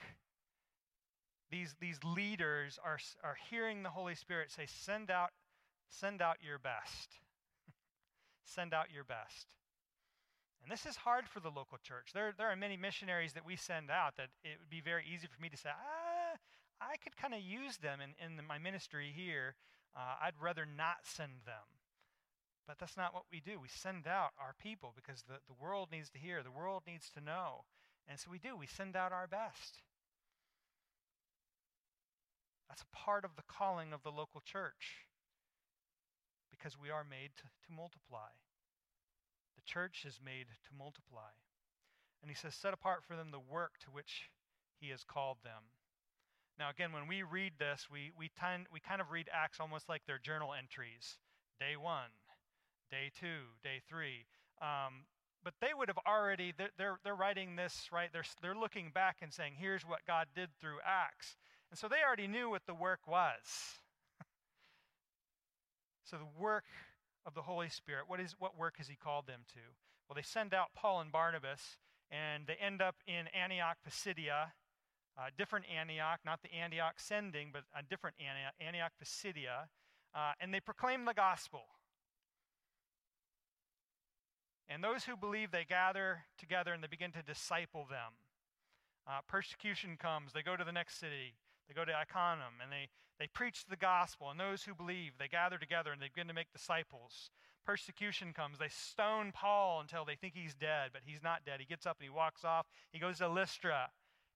these, 1.50 1.76
these 1.82 2.00
leaders 2.04 2.80
are, 2.84 3.00
are 3.24 3.38
hearing 3.50 3.82
the 3.82 3.90
Holy 3.90 4.16
Spirit 4.16 4.52
say, 4.52 4.68
send 4.68 5.10
out, 5.10 5.32
send 5.90 6.22
out 6.22 6.38
your 6.42 6.60
best. 6.60 7.20
send 8.46 8.74
out 8.74 8.86
your 8.94 9.04
best. 9.04 9.48
And 10.62 10.72
this 10.72 10.86
is 10.86 10.96
hard 10.96 11.28
for 11.28 11.40
the 11.40 11.50
local 11.50 11.78
church. 11.84 12.10
There, 12.14 12.34
there 12.38 12.50
are 12.50 12.56
many 12.56 12.78
missionaries 12.78 13.34
that 13.34 13.46
we 13.46 13.56
send 13.56 13.92
out 13.92 14.16
that 14.18 14.30
it 14.44 14.58
would 14.60 14.70
be 14.70 14.82
very 14.82 15.04
easy 15.06 15.28
for 15.28 15.42
me 15.42 15.50
to 15.50 15.58
say, 15.58 15.70
ah, 15.70 16.05
I 16.82 16.98
could 16.98 17.16
kind 17.16 17.34
of 17.34 17.42
use 17.42 17.78
them 17.78 18.00
in, 18.02 18.14
in 18.24 18.46
my 18.46 18.58
ministry 18.58 19.14
here. 19.16 19.56
Uh, 19.96 20.16
I'd 20.22 20.42
rather 20.42 20.66
not 20.66 21.04
send 21.04 21.46
them. 21.46 21.66
But 22.68 22.80
that's 22.80 22.98
not 22.98 23.14
what 23.14 23.26
we 23.32 23.40
do. 23.40 23.60
We 23.62 23.70
send 23.70 24.08
out 24.08 24.32
our 24.40 24.56
people 24.62 24.94
because 24.96 25.24
the, 25.24 25.40
the 25.48 25.54
world 25.60 25.90
needs 25.92 26.10
to 26.12 26.20
hear, 26.20 26.42
the 26.42 26.52
world 26.52 26.84
needs 26.88 27.10
to 27.12 27.22
know. 27.22 27.66
And 28.08 28.20
so 28.20 28.30
we 28.32 28.40
do. 28.40 28.58
We 28.58 28.68
send 28.68 28.96
out 28.96 29.12
our 29.12 29.28
best. 29.28 29.82
That's 32.68 32.82
a 32.82 32.96
part 32.96 33.24
of 33.24 33.36
the 33.36 33.48
calling 33.48 33.94
of 33.94 34.04
the 34.04 34.12
local 34.12 34.42
church 34.42 35.08
because 36.50 36.78
we 36.78 36.90
are 36.90 37.06
made 37.08 37.32
to, 37.38 37.44
to 37.44 37.74
multiply. 37.74 38.34
The 39.56 39.62
church 39.64 40.04
is 40.06 40.20
made 40.24 40.48
to 40.50 40.78
multiply. 40.78 41.38
And 42.22 42.32
he 42.32 42.36
says, 42.36 42.56
set 42.56 42.74
apart 42.74 43.04
for 43.08 43.16
them 43.16 43.30
the 43.32 43.40
work 43.40 43.78
to 43.86 43.92
which 43.92 44.32
he 44.80 44.90
has 44.90 45.04
called 45.04 45.38
them. 45.44 45.70
Now, 46.58 46.70
again, 46.70 46.94
when 46.94 47.08
we 47.08 47.24
read 47.24 47.54
this, 47.60 47.88
we, 47.92 48.12
we, 48.18 48.32
tend, 48.40 48.68
we 48.72 48.80
kind 48.80 49.02
of 49.02 49.12
read 49.12 49.28
Acts 49.32 49.60
almost 49.60 49.90
like 49.90 50.04
they're 50.08 50.20
journal 50.20 50.54
entries 50.54 51.18
day 51.60 51.76
one, 51.76 52.12
day 52.90 53.12
two, 53.20 53.52
day 53.62 53.82
three. 53.90 54.26
Um, 54.62 55.04
but 55.44 55.54
they 55.60 55.74
would 55.78 55.90
have 55.90 56.00
already, 56.08 56.54
they're, 56.58 56.72
they're, 56.78 56.98
they're 57.04 57.16
writing 57.16 57.56
this, 57.56 57.90
right? 57.92 58.10
They're, 58.12 58.26
they're 58.42 58.56
looking 58.56 58.90
back 58.94 59.18
and 59.22 59.34
saying, 59.34 59.54
here's 59.58 59.84
what 59.84 60.00
God 60.08 60.28
did 60.34 60.50
through 60.60 60.78
Acts. 60.86 61.36
And 61.70 61.78
so 61.78 61.88
they 61.88 62.04
already 62.06 62.28
knew 62.28 62.50
what 62.50 62.66
the 62.66 62.74
work 62.74 63.02
was. 63.06 63.44
so 66.04 66.18
the 66.18 66.42
work 66.42 66.66
of 67.26 67.36
the 67.36 67.42
Holy 67.42 67.70
Spirit, 67.70 68.06
what, 68.08 68.20
is, 68.20 68.36
what 68.40 68.58
work 68.58 68.76
has 68.78 68.88
he 68.88 68.96
called 68.96 69.28
them 69.28 69.42
to? 69.54 69.60
Well, 70.08 70.16
they 70.16 70.24
send 70.24 70.54
out 70.54 70.70
Paul 70.76 71.02
and 71.02 71.12
Barnabas, 71.12 71.78
and 72.10 72.48
they 72.48 72.56
end 72.56 72.82
up 72.82 72.96
in 73.08 73.28
Antioch, 73.40 73.78
Pisidia, 73.88 74.54
uh, 75.18 75.30
different 75.38 75.66
Antioch, 75.74 76.20
not 76.26 76.42
the 76.42 76.54
Antioch 76.54 76.96
sending, 76.98 77.50
but 77.54 77.64
a 77.78 77.84
different 77.84 78.16
Antioch, 78.20 78.54
Antioch 78.60 78.92
Pisidia, 79.00 79.70
uh, 80.14 80.32
and 80.40 80.54
they 80.54 80.60
proclaim 80.60 81.06
the 81.06 81.14
gospel. 81.14 81.62
And 84.68 84.84
those 84.84 85.04
who 85.06 85.16
believe, 85.16 85.52
they 85.52 85.66
gather 85.66 86.24
together 86.38 86.74
and 86.74 86.84
they 86.84 86.88
begin 86.88 87.12
to 87.12 87.22
disciple 87.22 87.86
them. 87.90 88.14
Uh, 89.08 89.20
persecution 89.28 89.98
comes, 89.98 90.34
they 90.34 90.42
go 90.42 90.58
to 90.58 90.64
the 90.64 90.72
next 90.72 91.00
city, 91.00 91.36
they 91.68 91.76
go 91.76 91.86
to 91.86 91.94
Iconium, 91.94 92.58
and 92.62 92.72
they, 92.72 92.90
they 93.20 93.28
preach 93.28 93.66
the 93.70 93.76
gospel. 93.76 94.32
And 94.32 94.40
those 94.40 94.64
who 94.64 94.74
believe, 94.74 95.14
they 95.20 95.28
gather 95.28 95.58
together 95.58 95.92
and 95.92 96.02
they 96.02 96.10
begin 96.14 96.28
to 96.28 96.34
make 96.34 96.52
disciples. 96.52 97.30
Persecution 97.64 98.34
comes, 98.34 98.58
they 98.58 98.68
stone 98.70 99.32
Paul 99.32 99.82
until 99.82 100.06
they 100.06 100.16
think 100.16 100.34
he's 100.36 100.56
dead, 100.56 100.90
but 100.94 101.04
he's 101.06 101.22
not 101.24 101.46
dead. 101.46 101.60
He 101.60 101.66
gets 101.66 101.86
up 101.86 101.98
and 102.00 102.06
he 102.06 102.10
walks 102.10 102.44
off. 102.44 102.66
He 102.92 103.00
goes 103.00 103.20
to 103.20 103.30
Lystra 103.30 103.90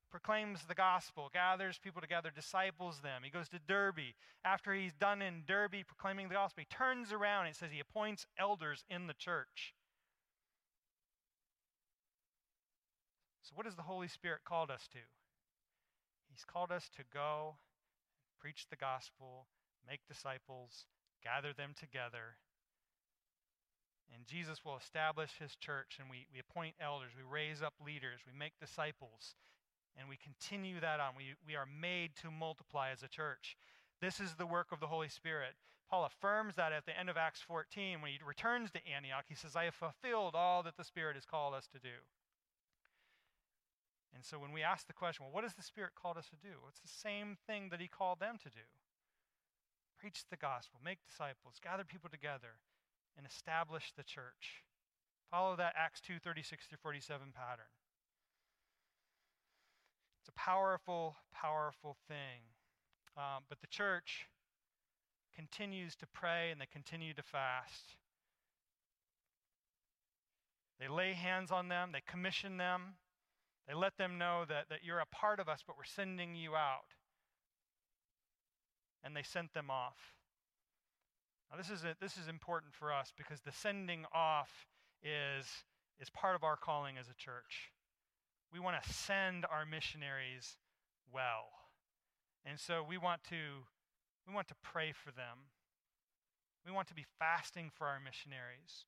proclaims 0.10 0.62
the 0.68 0.76
gospel, 0.76 1.30
gathers 1.34 1.80
people 1.82 2.02
together, 2.02 2.32
disciples 2.34 3.00
them. 3.02 3.22
He 3.24 3.30
goes 3.30 3.50
to 3.50 3.60
Derbe. 3.60 4.16
After 4.44 4.74
he's 4.74 4.94
done 4.94 5.22
in 5.22 5.44
Derbe 5.48 5.86
proclaiming 5.86 6.30
the 6.30 6.36
gospel, 6.36 6.64
he 6.68 6.76
turns 6.76 7.12
around 7.12 7.48
and 7.48 7.56
says 7.56 7.70
he 7.72 7.80
appoints 7.80 8.26
elders 8.38 8.84
in 8.90 9.08
the 9.08 9.14
church. 9.14 9.74
So, 13.44 13.54
what 13.56 13.66
has 13.66 13.76
the 13.76 13.82
Holy 13.82 14.08
Spirit 14.08 14.42
called 14.46 14.70
us 14.70 14.88
to? 14.94 15.00
He's 16.30 16.46
called 16.46 16.72
us 16.72 16.90
to 16.96 17.04
go, 17.12 17.56
preach 18.40 18.68
the 18.70 18.76
gospel, 18.76 19.48
make 19.88 20.02
disciples, 20.08 20.86
gather 21.24 21.52
them 21.52 21.74
together. 21.78 22.38
And 24.14 24.26
Jesus 24.26 24.66
will 24.66 24.78
establish 24.78 25.32
his 25.40 25.56
church, 25.56 25.98
and 26.00 26.10
we, 26.10 26.26
we 26.34 26.40
appoint 26.40 26.76
elders, 26.80 27.12
we 27.16 27.24
raise 27.24 27.62
up 27.62 27.74
leaders, 27.84 28.22
we 28.26 28.38
make 28.38 28.54
disciples, 28.60 29.36
and 29.98 30.10
we 30.10 30.18
continue 30.18 30.80
that 30.80 31.00
on. 31.00 31.14
We, 31.16 31.36
we 31.46 31.56
are 31.56 31.66
made 31.66 32.16
to 32.22 32.32
multiply 32.32 32.92
as 32.92 33.04
a 33.04 33.08
church. 33.08 33.58
This 34.02 34.20
is 34.20 34.36
the 34.36 34.46
work 34.46 34.68
of 34.72 34.80
the 34.80 34.88
Holy 34.88 35.10
Spirit. 35.10 35.56
Paul 35.90 36.06
affirms 36.06 36.56
that 36.56 36.72
at 36.72 36.86
the 36.86 36.98
end 36.98 37.10
of 37.10 37.18
Acts 37.18 37.42
14 37.42 38.02
when 38.02 38.12
he 38.12 38.20
returns 38.26 38.72
to 38.72 38.88
Antioch. 38.88 39.26
He 39.28 39.36
says, 39.36 39.56
I 39.56 39.66
have 39.66 39.76
fulfilled 39.76 40.36
all 40.36 40.64
that 40.64 40.78
the 40.78 40.84
Spirit 40.84 41.16
has 41.16 41.26
called 41.26 41.54
us 41.54 41.68
to 41.74 41.80
do. 41.80 42.06
And 44.14 44.24
so 44.24 44.38
when 44.40 44.52
we 44.52 44.62
ask 44.64 44.88
the 44.88 44.94
question, 44.94 45.26
well, 45.26 45.34
what 45.34 45.44
has 45.44 45.54
the 45.54 45.64
Spirit 45.64 45.92
called 45.96 46.18
us 46.18 46.30
to 46.30 46.36
do? 46.36 46.68
It's 46.70 46.82
the 46.82 46.88
same 46.88 47.38
thing 47.48 47.70
that 47.70 47.82
He 47.82 47.88
called 47.88 48.20
them 48.20 48.38
to 48.44 48.50
do 48.50 48.66
preach 50.00 50.24
the 50.32 50.40
gospel, 50.40 50.80
make 50.84 51.04
disciples, 51.04 51.60
gather 51.62 51.84
people 51.84 52.10
together, 52.10 52.64
and 53.18 53.28
establish 53.28 53.92
the 53.96 54.04
church. 54.04 54.64
Follow 55.30 55.56
that 55.58 55.76
Acts 55.76 56.00
2 56.02 56.18
36 56.24 56.66
through 56.66 56.80
47 56.82 57.34
pattern. 57.36 57.70
It's 60.20 60.30
a 60.30 60.40
powerful, 60.40 61.16
powerful 61.34 61.98
thing. 62.08 62.42
Um, 63.18 63.44
but 63.50 63.62
the 63.62 63.68
church 63.68 64.28
continues 65.36 65.96
to 65.96 66.08
pray 66.08 66.52
and 66.52 66.60
they 66.60 66.68
continue 66.72 67.14
to 67.14 67.24
fast. 67.24 67.96
They 70.80 70.88
lay 70.88 71.14
hands 71.14 71.52
on 71.52 71.68
them, 71.68 71.90
they 71.92 72.02
commission 72.08 72.58
them, 72.58 72.96
they 73.68 73.74
let 73.74 73.98
them 73.98 74.18
know 74.18 74.46
that, 74.48 74.70
that 74.70 74.80
you're 74.84 75.00
a 75.00 75.06
part 75.06 75.40
of 75.40 75.50
us, 75.50 75.62
but 75.66 75.76
we're 75.78 75.84
sending 75.84 76.36
you 76.36 76.56
out. 76.56 76.96
And 79.04 79.16
they 79.16 79.24
sent 79.24 79.54
them 79.54 79.70
off. 79.70 80.16
Now, 81.52 81.58
this 81.58 81.70
is, 81.70 81.84
a, 81.84 81.96
this 82.00 82.18
is 82.18 82.28
important 82.28 82.74
for 82.74 82.94
us 82.94 83.12
because 83.18 83.42
the 83.42 83.52
sending 83.52 84.06
off 84.14 84.68
is, 85.04 85.46
is 86.00 86.10
part 86.10 86.36
of 86.36 86.44
our 86.44 86.56
calling 86.56 86.98
as 86.98 87.08
a 87.08 87.16
church. 87.16 87.72
We 88.52 88.60
want 88.60 88.82
to 88.82 88.94
send 88.94 89.46
our 89.46 89.66
missionaries 89.66 90.58
well. 91.14 91.50
And 92.46 92.60
so 92.60 92.84
we 92.88 92.98
want 92.98 93.24
to 93.26 93.66
we 94.28 94.34
want 94.34 94.48
to 94.50 94.56
pray 94.62 94.92
for 94.92 95.12
them. 95.12 95.50
We 96.66 96.72
want 96.72 96.88
to 96.90 96.94
be 96.94 97.06
fasting 97.18 97.72
for 97.74 97.88
our 97.88 98.00
missionaries. 98.00 98.86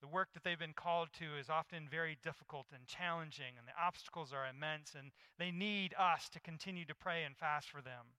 The 0.00 0.08
work 0.08 0.32
that 0.32 0.44
they've 0.44 0.58
been 0.58 0.72
called 0.72 1.08
to 1.18 1.36
is 1.38 1.50
often 1.50 1.86
very 1.90 2.16
difficult 2.22 2.66
and 2.74 2.86
challenging, 2.86 3.54
and 3.58 3.68
the 3.68 3.78
obstacles 3.80 4.32
are 4.32 4.48
immense, 4.48 4.94
and 4.98 5.12
they 5.38 5.50
need 5.50 5.94
us 5.98 6.28
to 6.30 6.40
continue 6.40 6.86
to 6.86 6.94
pray 6.94 7.22
and 7.22 7.36
fast 7.36 7.68
for 7.68 7.82
them. 7.82 8.16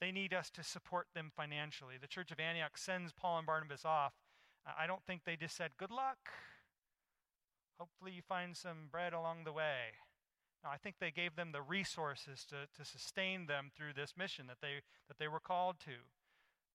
They 0.00 0.12
need 0.12 0.32
us 0.32 0.50
to 0.50 0.62
support 0.62 1.08
them 1.14 1.32
financially. 1.34 1.96
The 2.00 2.06
Church 2.06 2.30
of 2.30 2.38
Antioch 2.38 2.78
sends 2.78 3.12
Paul 3.12 3.38
and 3.38 3.46
Barnabas 3.46 3.84
off. 3.84 4.12
Uh, 4.66 4.72
I 4.78 4.86
don't 4.86 5.02
think 5.04 5.22
they 5.24 5.36
just 5.36 5.56
said, 5.56 5.70
Good 5.78 5.90
luck. 5.90 6.30
Hopefully, 7.78 8.12
you 8.12 8.22
find 8.22 8.56
some 8.56 8.88
bread 8.90 9.12
along 9.12 9.44
the 9.44 9.52
way. 9.52 10.00
No, 10.64 10.70
I 10.70 10.78
think 10.78 10.96
they 10.98 11.10
gave 11.10 11.36
them 11.36 11.52
the 11.52 11.62
resources 11.62 12.44
to, 12.48 12.66
to 12.76 12.84
sustain 12.84 13.46
them 13.46 13.70
through 13.76 13.92
this 13.94 14.14
mission 14.16 14.46
that 14.46 14.58
they, 14.60 14.80
that 15.08 15.18
they 15.18 15.28
were 15.28 15.40
called 15.40 15.76
to. 15.84 16.08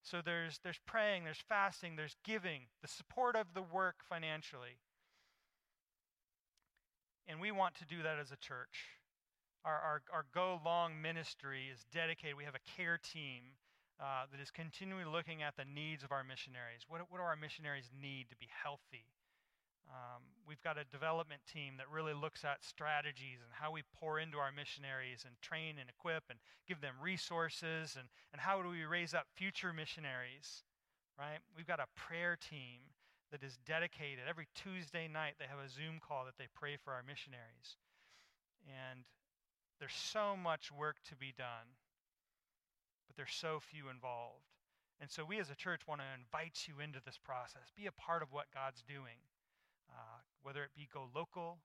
So 0.04 0.22
there's, 0.24 0.60
there's 0.64 0.80
praying, 0.86 1.26
there's 1.26 1.44
fasting, 1.48 1.96
there's 1.96 2.16
giving, 2.24 2.62
the 2.82 2.88
support 2.88 3.36
of 3.36 3.54
the 3.54 3.62
work 3.62 3.98
financially. 4.08 4.80
And 7.28 7.40
we 7.40 7.52
want 7.52 7.76
to 7.76 7.86
do 7.86 8.02
that 8.02 8.18
as 8.18 8.32
a 8.32 8.38
church. 8.38 8.98
Our, 9.64 9.76
our, 9.76 10.02
our 10.12 10.26
Go 10.34 10.60
Long 10.66 11.00
ministry 11.02 11.70
is 11.72 11.86
dedicated. 11.94 12.36
We 12.36 12.46
have 12.46 12.56
a 12.56 12.72
care 12.78 12.98
team 12.98 13.58
uh, 14.00 14.26
that 14.32 14.42
is 14.42 14.50
continually 14.50 15.06
looking 15.06 15.44
at 15.44 15.56
the 15.56 15.66
needs 15.66 16.04
of 16.04 16.12
our 16.12 16.24
missionaries. 16.24 16.86
What, 16.88 17.02
what 17.10 17.20
do 17.20 17.24
our 17.24 17.36
missionaries 17.36 17.92
need 17.94 18.30
to 18.30 18.36
be 18.36 18.50
healthy? 18.50 19.06
Um, 19.90 20.24
we've 20.48 20.62
got 20.62 20.78
a 20.78 20.86
development 20.86 21.42
team 21.52 21.76
that 21.78 21.90
really 21.92 22.14
looks 22.14 22.46
at 22.46 22.64
strategies 22.64 23.40
and 23.44 23.52
how 23.52 23.72
we 23.72 23.84
pour 24.00 24.20
into 24.20 24.38
our 24.38 24.52
missionaries 24.52 25.26
and 25.26 25.36
train 25.42 25.76
and 25.80 25.90
equip 25.90 26.24
and 26.30 26.40
give 26.68 26.82
them 26.82 26.96
resources 27.02 27.98
and, 27.98 28.08
and 28.32 28.42
how 28.42 28.62
do 28.62 28.70
we 28.70 28.86
raise 28.86 29.14
up 29.14 29.28
future 29.36 29.74
missionaries, 29.74 30.64
right? 31.18 31.40
We've 31.56 31.68
got 31.68 31.80
a 31.80 31.92
prayer 31.96 32.38
team 32.38 32.94
that 33.32 33.44
is 33.44 33.58
dedicated. 33.66 34.28
Every 34.28 34.48
Tuesday 34.56 35.08
night, 35.08 35.36
they 35.40 35.48
have 35.48 35.60
a 35.60 35.70
Zoom 35.70 36.00
call 36.00 36.26
that 36.26 36.38
they 36.38 36.48
pray 36.54 36.78
for 36.78 36.94
our 36.94 37.04
missionaries. 37.04 37.80
And 38.68 39.04
there's 39.80 39.96
so 39.96 40.36
much 40.38 40.72
work 40.72 40.98
to 41.10 41.16
be 41.16 41.34
done, 41.36 41.80
but 43.08 43.16
there's 43.16 43.34
so 43.34 43.60
few 43.60 43.90
involved. 43.90 44.52
And 45.00 45.10
so 45.10 45.26
we 45.26 45.40
as 45.40 45.50
a 45.50 45.56
church 45.56 45.82
want 45.88 46.02
to 46.02 46.08
invite 46.14 46.68
you 46.68 46.84
into 46.84 47.02
this 47.04 47.18
process. 47.18 47.74
Be 47.76 47.88
a 47.88 47.92
part 47.92 48.22
of 48.22 48.32
what 48.32 48.54
God's 48.54 48.84
doing 48.84 49.18
whether 50.44 50.64
it 50.64 50.72
be 50.76 50.88
go 50.92 51.10
local, 51.16 51.60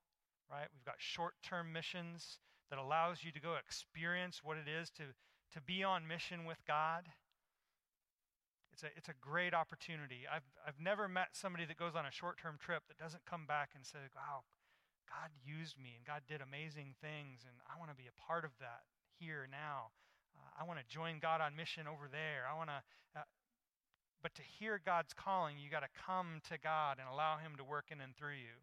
right? 0.51 0.69
We've 0.73 0.85
got 0.85 0.97
short 0.99 1.35
term 1.43 1.73
missions 1.73 2.39
that 2.71 2.79
allows 2.79 3.23
you 3.23 3.33
to 3.33 3.41
go 3.41 3.55
experience 3.55 4.41
what 4.43 4.57
it 4.57 4.69
is 4.69 4.91
to, 4.91 5.15
to 5.55 5.61
be 5.61 5.83
on 5.85 6.07
mission 6.07 6.45
with 6.45 6.59
God. 6.67 7.07
It's 8.73 8.83
a, 8.83 8.91
it's 8.97 9.09
a 9.09 9.17
great 9.21 9.55
opportunity. 9.55 10.29
I've, 10.29 10.45
I've 10.67 10.79
never 10.79 11.09
met 11.09 11.33
somebody 11.33 11.65
that 11.65 11.79
goes 11.79 11.97
on 11.97 12.05
a 12.05 12.13
short 12.13 12.37
term 12.37 12.59
trip 12.61 12.83
that 12.89 12.99
doesn't 12.99 13.25
come 13.25 13.47
back 13.47 13.71
and 13.75 13.87
say, 13.87 14.13
wow, 14.15 14.45
God 15.09 15.31
used 15.41 15.79
me 15.79 15.95
and 15.97 16.05
God 16.05 16.27
did 16.29 16.43
amazing 16.43 16.99
things, 17.01 17.47
and 17.47 17.57
I 17.65 17.79
want 17.79 17.91
to 17.91 17.97
be 17.97 18.11
a 18.11 18.17
part 18.21 18.45
of 18.45 18.53
that 18.61 18.85
here 19.17 19.49
now. 19.49 19.95
Uh, 20.37 20.61
I 20.61 20.69
want 20.69 20.83
to 20.83 20.85
join 20.85 21.23
God 21.23 21.41
on 21.41 21.57
mission 21.57 21.89
over 21.89 22.11
there. 22.11 22.45
I 22.45 22.53
want 22.59 22.69
to. 22.69 22.81
Uh, 23.17 23.25
but 24.23 24.35
to 24.35 24.43
hear 24.43 24.81
God's 24.85 25.13
calling, 25.13 25.57
you 25.59 25.71
got 25.71 25.81
to 25.81 26.03
come 26.07 26.41
to 26.49 26.59
God 26.59 26.99
and 26.99 27.09
allow 27.09 27.39
Him 27.39 27.53
to 27.59 27.65
work 27.65 27.87
in 27.91 28.01
and 28.01 28.17
through 28.17 28.41
you. 28.41 28.59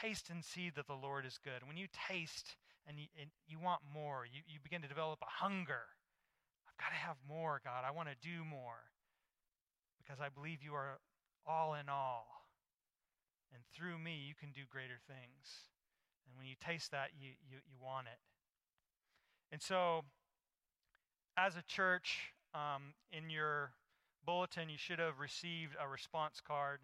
Taste 0.00 0.30
and 0.30 0.44
see 0.44 0.70
that 0.76 0.86
the 0.86 0.94
Lord 0.94 1.26
is 1.26 1.38
good. 1.42 1.66
When 1.66 1.76
you 1.76 1.86
taste 2.08 2.56
and 2.86 2.98
you, 2.98 3.06
and 3.20 3.30
you 3.46 3.58
want 3.58 3.80
more, 3.92 4.24
you, 4.24 4.42
you 4.46 4.58
begin 4.62 4.82
to 4.82 4.88
develop 4.88 5.20
a 5.22 5.44
hunger. 5.44 5.90
I've 6.68 6.78
got 6.78 6.90
to 6.90 7.00
have 7.00 7.16
more, 7.28 7.60
God. 7.64 7.84
I 7.86 7.90
want 7.90 8.08
to 8.08 8.16
do 8.22 8.44
more 8.44 8.90
because 9.98 10.20
I 10.20 10.28
believe 10.28 10.62
you 10.62 10.74
are 10.74 10.98
all 11.46 11.74
in 11.74 11.88
all. 11.88 12.26
And 13.52 13.62
through 13.74 13.98
me, 13.98 14.24
you 14.26 14.34
can 14.38 14.50
do 14.52 14.62
greater 14.70 14.98
things. 15.06 15.70
And 16.26 16.36
when 16.36 16.46
you 16.46 16.54
taste 16.60 16.92
that, 16.92 17.10
you, 17.18 17.30
you, 17.48 17.58
you 17.66 17.76
want 17.82 18.06
it. 18.06 18.18
And 19.52 19.60
so, 19.60 20.04
as 21.36 21.56
a 21.56 21.62
church, 21.62 22.32
um, 22.54 22.94
in 23.10 23.30
your 23.30 23.72
bulletin, 24.24 24.68
you 24.68 24.78
should 24.78 24.98
have 24.98 25.18
received 25.18 25.76
a 25.82 25.88
response 25.88 26.40
card. 26.40 26.80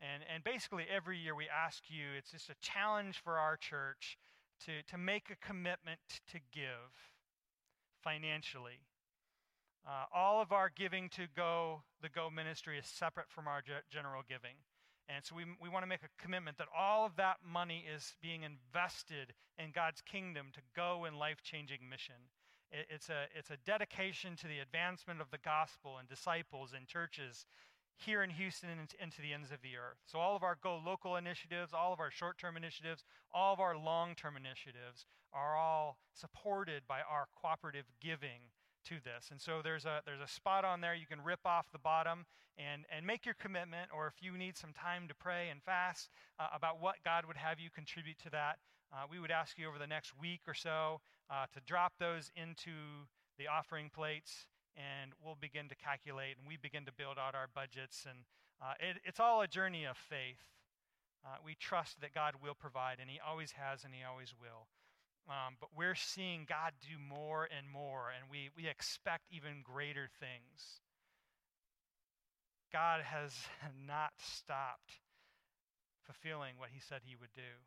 And, 0.00 0.24
and 0.32 0.42
basically, 0.42 0.84
every 0.92 1.18
year 1.18 1.34
we 1.34 1.46
ask 1.48 1.84
you, 1.88 2.06
it's 2.16 2.32
just 2.32 2.50
a 2.50 2.56
challenge 2.60 3.20
for 3.22 3.38
our 3.38 3.56
church 3.56 4.18
to, 4.66 4.82
to 4.90 4.98
make 4.98 5.30
a 5.30 5.46
commitment 5.46 6.00
to 6.32 6.38
give 6.52 6.90
financially. 8.02 8.80
Uh, 9.86 10.04
all 10.14 10.40
of 10.40 10.52
our 10.52 10.70
giving 10.74 11.08
to 11.10 11.26
Go, 11.34 11.82
the 12.00 12.08
Go 12.08 12.30
ministry, 12.30 12.78
is 12.78 12.86
separate 12.86 13.30
from 13.30 13.48
our 13.48 13.60
ge- 13.60 13.82
general 13.90 14.22
giving. 14.28 14.54
And 15.08 15.24
so 15.24 15.34
we, 15.34 15.44
we 15.60 15.68
want 15.68 15.82
to 15.82 15.88
make 15.88 16.02
a 16.02 16.22
commitment 16.22 16.58
that 16.58 16.68
all 16.76 17.04
of 17.04 17.16
that 17.16 17.38
money 17.44 17.84
is 17.92 18.14
being 18.22 18.42
invested 18.42 19.34
in 19.58 19.70
God's 19.74 20.00
kingdom 20.00 20.46
to 20.54 20.60
go 20.74 21.04
in 21.04 21.18
life 21.18 21.42
changing 21.42 21.88
mission. 21.88 22.30
It's 22.72 23.10
a, 23.10 23.26
it's 23.36 23.50
a 23.50 23.58
dedication 23.66 24.34
to 24.36 24.48
the 24.48 24.60
advancement 24.60 25.20
of 25.20 25.30
the 25.30 25.38
gospel 25.38 25.98
and 25.98 26.08
disciples 26.08 26.72
and 26.74 26.86
churches 26.86 27.44
here 27.96 28.22
in 28.22 28.30
Houston 28.30 28.70
and 28.70 28.88
into 29.00 29.20
the 29.20 29.32
ends 29.32 29.52
of 29.52 29.60
the 29.62 29.76
earth. 29.76 29.98
So, 30.06 30.18
all 30.18 30.34
of 30.34 30.42
our 30.42 30.56
Go 30.62 30.80
Local 30.84 31.16
initiatives, 31.16 31.72
all 31.74 31.92
of 31.92 32.00
our 32.00 32.10
short 32.10 32.38
term 32.38 32.56
initiatives, 32.56 33.04
all 33.32 33.52
of 33.52 33.60
our 33.60 33.76
long 33.76 34.14
term 34.14 34.36
initiatives 34.36 35.04
are 35.32 35.56
all 35.56 35.98
supported 36.14 36.82
by 36.88 37.00
our 37.00 37.26
cooperative 37.40 37.86
giving 38.00 38.50
to 38.84 38.96
this. 39.04 39.28
And 39.30 39.40
so 39.40 39.60
there's 39.62 39.84
a 39.84 40.00
there's 40.04 40.20
a 40.20 40.28
spot 40.28 40.64
on 40.64 40.80
there 40.80 40.94
you 40.94 41.06
can 41.06 41.22
rip 41.22 41.46
off 41.46 41.66
the 41.72 41.78
bottom 41.78 42.26
and 42.58 42.84
and 42.94 43.06
make 43.06 43.24
your 43.24 43.34
commitment 43.34 43.90
or 43.94 44.06
if 44.06 44.22
you 44.22 44.36
need 44.36 44.56
some 44.56 44.72
time 44.72 45.08
to 45.08 45.14
pray 45.14 45.48
and 45.50 45.62
fast 45.62 46.10
uh, 46.38 46.48
about 46.54 46.80
what 46.80 46.96
God 47.04 47.24
would 47.26 47.36
have 47.36 47.60
you 47.60 47.70
contribute 47.70 48.18
to 48.20 48.30
that, 48.30 48.58
uh, 48.92 49.04
we 49.10 49.20
would 49.20 49.30
ask 49.30 49.58
you 49.58 49.68
over 49.68 49.78
the 49.78 49.86
next 49.86 50.18
week 50.18 50.40
or 50.46 50.54
so 50.54 51.00
uh, 51.32 51.46
to 51.54 51.60
drop 51.66 51.94
those 51.98 52.30
into 52.36 53.08
the 53.38 53.48
offering 53.48 53.88
plates, 53.88 54.44
and 54.76 55.12
we'll 55.24 55.38
begin 55.40 55.68
to 55.68 55.74
calculate 55.74 56.36
and 56.38 56.46
we 56.46 56.56
begin 56.56 56.84
to 56.84 56.92
build 56.92 57.18
out 57.18 57.34
our 57.34 57.48
budgets. 57.54 58.04
And 58.08 58.20
uh, 58.60 58.74
it, 58.78 59.00
it's 59.04 59.20
all 59.20 59.40
a 59.40 59.48
journey 59.48 59.84
of 59.86 59.96
faith. 59.96 60.44
Uh, 61.24 61.36
we 61.44 61.54
trust 61.54 62.00
that 62.00 62.12
God 62.12 62.34
will 62.42 62.54
provide, 62.54 62.98
and 63.00 63.08
He 63.08 63.18
always 63.24 63.52
has, 63.52 63.84
and 63.84 63.94
He 63.94 64.00
always 64.04 64.34
will. 64.38 64.66
Um, 65.30 65.54
but 65.60 65.70
we're 65.74 65.94
seeing 65.94 66.46
God 66.48 66.72
do 66.82 66.98
more 66.98 67.48
and 67.56 67.70
more, 67.70 68.10
and 68.10 68.28
we, 68.28 68.50
we 68.56 68.68
expect 68.68 69.22
even 69.30 69.62
greater 69.62 70.10
things. 70.18 70.82
God 72.72 73.02
has 73.02 73.32
not 73.86 74.12
stopped 74.18 74.98
fulfilling 76.02 76.54
what 76.58 76.70
he 76.72 76.80
said 76.80 77.02
he 77.04 77.14
would 77.14 77.32
do. 77.34 77.62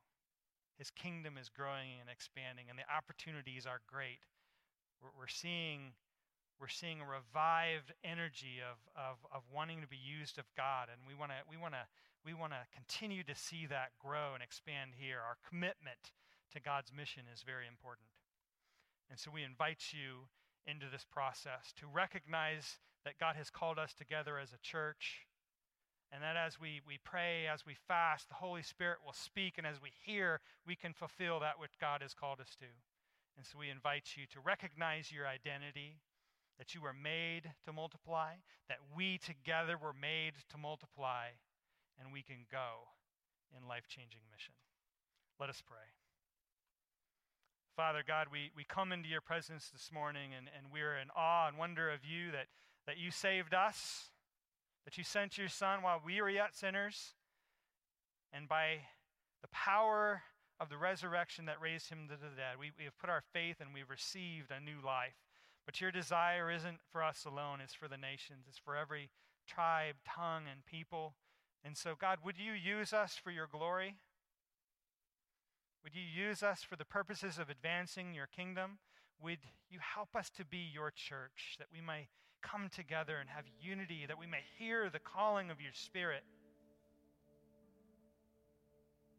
His 0.78 0.92
kingdom 0.92 1.38
is 1.38 1.50
growing 1.50 2.00
and 2.02 2.10
expanding, 2.10 2.66
and 2.70 2.78
the 2.78 2.88
opportunities 2.92 3.66
are 3.66 3.80
great. 3.88 4.20
We're, 5.02 5.12
we're 5.18 5.32
seeing 5.32 5.94
we're 6.60 6.72
seeing 6.72 7.02
a 7.02 7.06
revived 7.06 7.92
energy 8.04 8.64
of, 8.64 8.80
of, 8.96 9.20
of 9.28 9.44
wanting 9.52 9.82
to 9.82 9.88
be 9.88 10.00
used 10.00 10.40
of 10.40 10.46
God, 10.56 10.88
and 10.88 11.04
we 11.08 11.14
want 11.14 11.32
to 11.32 11.40
we 11.50 11.58
want 11.58 11.74
to 11.74 11.86
we 12.24 12.34
want 12.34 12.54
to 12.54 12.64
continue 12.74 13.24
to 13.24 13.36
see 13.36 13.66
that 13.68 13.92
grow 14.00 14.34
and 14.34 14.42
expand 14.42 14.92
here. 14.98 15.20
Our 15.20 15.38
commitment 15.48 16.16
to 16.54 16.60
God's 16.60 16.92
mission 16.96 17.24
is 17.32 17.44
very 17.44 17.68
important, 17.68 18.08
and 19.10 19.20
so 19.20 19.32
we 19.32 19.44
invite 19.44 19.92
you 19.92 20.32
into 20.66 20.88
this 20.92 21.06
process 21.06 21.74
to 21.78 21.86
recognize 21.88 22.80
that 23.04 23.20
God 23.20 23.36
has 23.36 23.50
called 23.50 23.78
us 23.78 23.94
together 23.94 24.40
as 24.40 24.52
a 24.52 24.64
church. 24.64 25.28
And 26.12 26.24
that 26.24 26.38
as 26.38 26.60
we, 26.60 26.82
we 26.88 27.00
pray, 27.04 27.48
as 27.52 27.66
we 27.66 27.76
fast, 27.88 28.30
the 28.30 28.36
Holy 28.36 28.62
Spirit 28.62 29.00
will 29.06 29.14
speak. 29.14 29.58
And 29.58 29.68
as 29.68 29.82
we 29.82 29.92
hear, 30.06 30.40
we 30.66 30.76
can 30.76 30.94
fulfill 30.94 31.40
that 31.42 31.60
which 31.60 31.80
God 31.80 32.02
has 32.02 32.14
called 32.14 32.40
us 32.40 32.56
to. 32.60 32.72
And 33.38 33.46
so 33.46 33.60
we 33.60 33.70
invite 33.70 34.16
you 34.16 34.26
to 34.32 34.40
recognize 34.40 35.12
your 35.12 35.28
identity, 35.28 36.00
that 36.58 36.74
you 36.74 36.82
were 36.82 36.96
made 36.96 37.52
to 37.66 37.74
multiply, 37.74 38.36
that 38.70 38.80
we 38.96 39.18
together 39.18 39.78
were 39.78 39.94
made 39.94 40.34
to 40.52 40.58
multiply, 40.58 41.36
and 42.00 42.14
we 42.14 42.24
can 42.24 42.48
go 42.50 42.96
in 43.52 43.68
life 43.68 43.88
changing 43.90 44.22
mission. 44.32 44.54
Let 45.40 45.50
us 45.50 45.62
pray. 45.66 45.92
Father 47.76 48.04
God, 48.08 48.28
we, 48.32 48.52
we 48.56 48.64
come 48.64 48.94
into 48.94 49.10
your 49.10 49.20
presence 49.20 49.70
this 49.70 49.92
morning 49.94 50.32
and, 50.32 50.48
and 50.56 50.72
we're 50.72 50.96
in 50.96 51.10
awe 51.14 51.50
and 51.50 51.58
wonder 51.58 51.90
of 51.90 52.06
you 52.06 52.32
that, 52.32 52.48
that 52.88 52.98
you 52.98 53.12
saved 53.12 53.54
us, 53.54 54.12
that 54.86 54.98
you 54.98 55.04
sent 55.04 55.38
your 55.38 55.50
Son 55.50 55.82
while 55.82 56.02
we 56.04 56.22
were 56.22 56.30
yet 56.30 56.56
sinners, 56.56 57.14
and 58.32 58.48
by 58.48 58.80
the 59.42 59.48
power 59.50 60.22
of 60.60 60.70
the 60.70 60.78
resurrection 60.78 61.46
that 61.46 61.62
raised 61.62 61.90
him 61.90 62.08
to 62.08 62.16
the 62.16 62.36
dead, 62.36 62.58
we, 62.60 62.72
we 62.78 62.86
have 62.86 62.98
put 62.98 63.10
our 63.10 63.24
faith 63.34 63.58
and 63.60 63.74
we've 63.74 63.90
received 63.90 64.52
a 64.52 64.64
new 64.64 64.86
life. 64.86 65.16
But 65.66 65.82
your 65.82 65.92
desire 65.92 66.52
isn't 66.52 66.80
for 66.92 67.04
us 67.04 67.26
alone, 67.26 67.60
it's 67.62 67.74
for 67.74 67.88
the 67.88 67.98
nations, 67.98 68.46
it's 68.48 68.60
for 68.60 68.76
every 68.76 69.10
tribe, 69.48 69.96
tongue, 70.08 70.44
and 70.50 70.66
people. 70.66 71.16
And 71.64 71.76
so, 71.76 71.96
God, 72.00 72.20
would 72.24 72.38
you 72.38 72.54
use 72.54 72.94
us 72.94 73.20
for 73.22 73.32
your 73.32 73.48
glory? 73.52 73.98
Would 75.84 75.96
you 75.96 76.02
use 76.02 76.44
us 76.44 76.64
for 76.64 76.76
the 76.76 76.86
purposes 76.86 77.38
of 77.38 77.50
advancing 77.50 78.14
your 78.14 78.28
kingdom? 78.28 78.80
Would 79.22 79.40
you 79.70 79.80
help 79.80 80.16
us 80.16 80.30
to 80.32 80.46
be 80.46 80.58
your 80.74 80.92
church, 80.92 81.56
that 81.58 81.68
we 81.72 81.82
may 81.82 82.08
come 82.46 82.70
together 82.70 83.18
and 83.18 83.30
have 83.30 83.46
unity, 83.62 84.06
that 84.08 84.18
we 84.18 84.28
may 84.28 84.44
hear 84.58 84.90
the 84.90 85.00
calling 85.00 85.50
of 85.50 85.60
your 85.60 85.74
Spirit, 85.74 86.24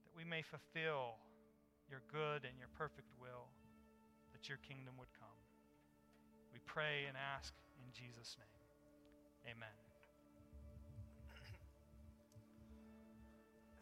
that 0.05 0.15
we 0.17 0.25
may 0.25 0.43
fulfill 0.43 1.19
your 1.91 2.03
good 2.13 2.47
and 2.47 2.55
your 2.59 2.69
perfect 2.79 3.09
will, 3.21 3.51
that 4.33 4.49
your 4.49 4.59
kingdom 4.59 4.95
would 4.99 5.11
come. 5.19 5.39
We 6.53 6.61
pray 6.67 7.07
and 7.09 7.17
ask 7.17 7.53
in 7.83 7.91
Jesus' 7.93 8.37
name. 8.39 9.55
Amen. 9.55 9.77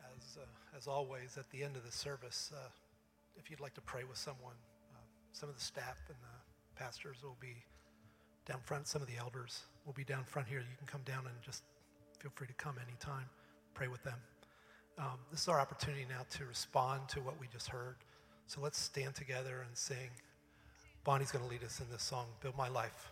As, 0.17 0.37
uh, 0.37 0.77
as 0.77 0.87
always, 0.87 1.39
at 1.39 1.49
the 1.51 1.63
end 1.63 1.77
of 1.77 1.85
the 1.85 1.93
service, 1.93 2.53
uh, 2.55 2.69
if 3.37 3.51
you'd 3.51 3.61
like 3.61 3.75
to 3.75 3.81
pray 3.81 4.05
with 4.05 4.19
someone, 4.19 4.57
uh, 4.93 4.99
some 5.33 5.49
of 5.49 5.55
the 5.55 5.61
staff 5.61 5.97
and 6.09 6.17
the 6.21 6.81
pastors 6.81 7.23
will 7.23 7.37
be 7.41 7.65
down 8.47 8.61
front. 8.65 8.87
Some 8.87 9.03
of 9.03 9.09
the 9.09 9.17
elders 9.19 9.63
will 9.87 9.93
be 9.93 10.05
down 10.05 10.25
front 10.25 10.49
here. 10.49 10.59
You 10.59 10.77
can 10.79 10.87
come 10.87 11.03
down 11.05 11.27
and 11.27 11.35
just 11.43 11.63
feel 12.19 12.33
free 12.35 12.47
to 12.47 12.55
come 12.55 12.77
anytime, 12.87 13.27
pray 13.75 13.89
with 13.89 14.03
them. 14.03 14.19
Um, 14.99 15.19
this 15.31 15.41
is 15.43 15.49
our 15.49 15.61
opportunity 15.61 16.07
now 16.09 16.25
to 16.39 16.45
respond 16.45 17.09
to 17.09 17.21
what 17.21 17.39
we 17.41 17.49
just 17.53 17.69
heard. 17.69 17.97
So 18.47 18.61
let's 18.61 18.79
stand 18.79 19.15
together 19.15 19.65
and 19.67 19.77
sing. 19.77 20.11
Bonnie's 21.05 21.33
going 21.33 21.45
to 21.45 21.51
lead 21.51 21.65
us 21.65 21.81
in 21.81 21.87
this 21.91 22.03
song, 22.03 22.27
Build 22.41 22.57
My 22.57 22.69
Life. 22.69 23.11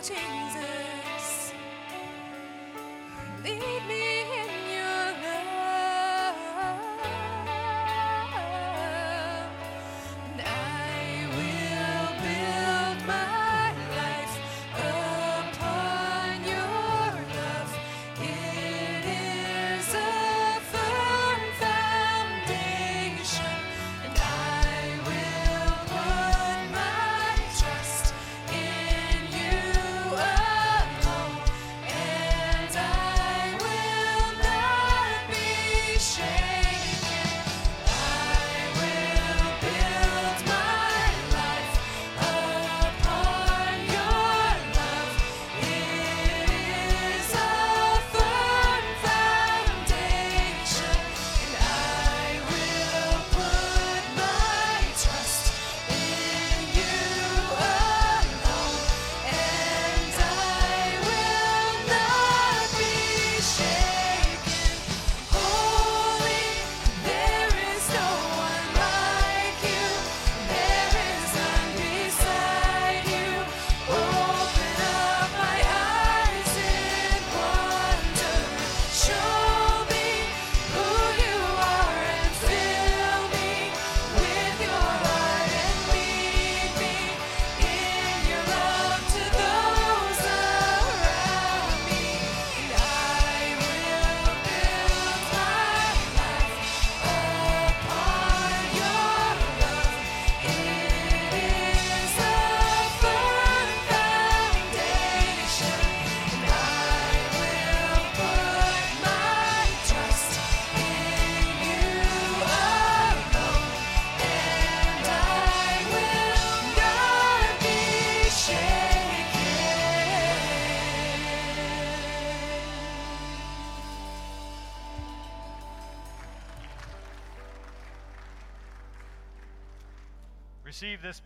Jesus, 0.00 1.52
lead 3.42 3.82
me. 3.88 4.07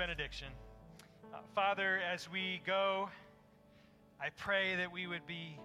Benediction. 0.03 0.49
Uh, 1.33 1.37
Father, 1.55 2.01
as 2.13 2.29
we 2.29 2.61
go, 2.67 3.09
I 4.21 4.31
pray 4.37 4.75
that 4.75 4.91
we 4.91 5.07
would 5.07 5.25
be 5.29 5.57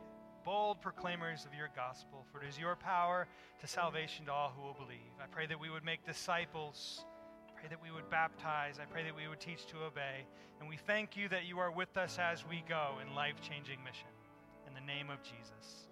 bold 0.45 0.79
proclaimers 0.79 1.43
of 1.43 1.55
your 1.55 1.69
gospel, 1.75 2.23
for 2.31 2.43
it 2.43 2.47
is 2.47 2.59
your 2.59 2.75
power 2.75 3.27
to 3.59 3.65
salvation 3.65 4.25
to 4.25 4.31
all 4.31 4.53
who 4.55 4.61
will 4.61 4.75
believe. 4.75 5.09
I 5.19 5.25
pray 5.25 5.47
that 5.47 5.59
we 5.59 5.71
would 5.71 5.83
make 5.83 6.05
disciples. 6.05 7.03
I 7.47 7.59
pray 7.59 7.67
that 7.69 7.81
we 7.81 7.89
would 7.89 8.11
baptize. 8.11 8.77
I 8.79 8.85
pray 8.85 9.03
that 9.05 9.15
we 9.15 9.27
would 9.27 9.39
teach 9.39 9.65
to 9.71 9.77
obey. 9.77 10.27
And 10.59 10.69
we 10.69 10.77
thank 10.77 11.17
you 11.17 11.27
that 11.29 11.47
you 11.47 11.57
are 11.57 11.71
with 11.71 11.97
us 11.97 12.19
as 12.19 12.45
we 12.47 12.63
go 12.69 12.97
in 13.01 13.15
life 13.15 13.41
changing 13.41 13.83
mission. 13.83 14.13
In 14.67 14.75
the 14.75 14.85
name 14.85 15.09
of 15.09 15.23
Jesus. 15.23 15.86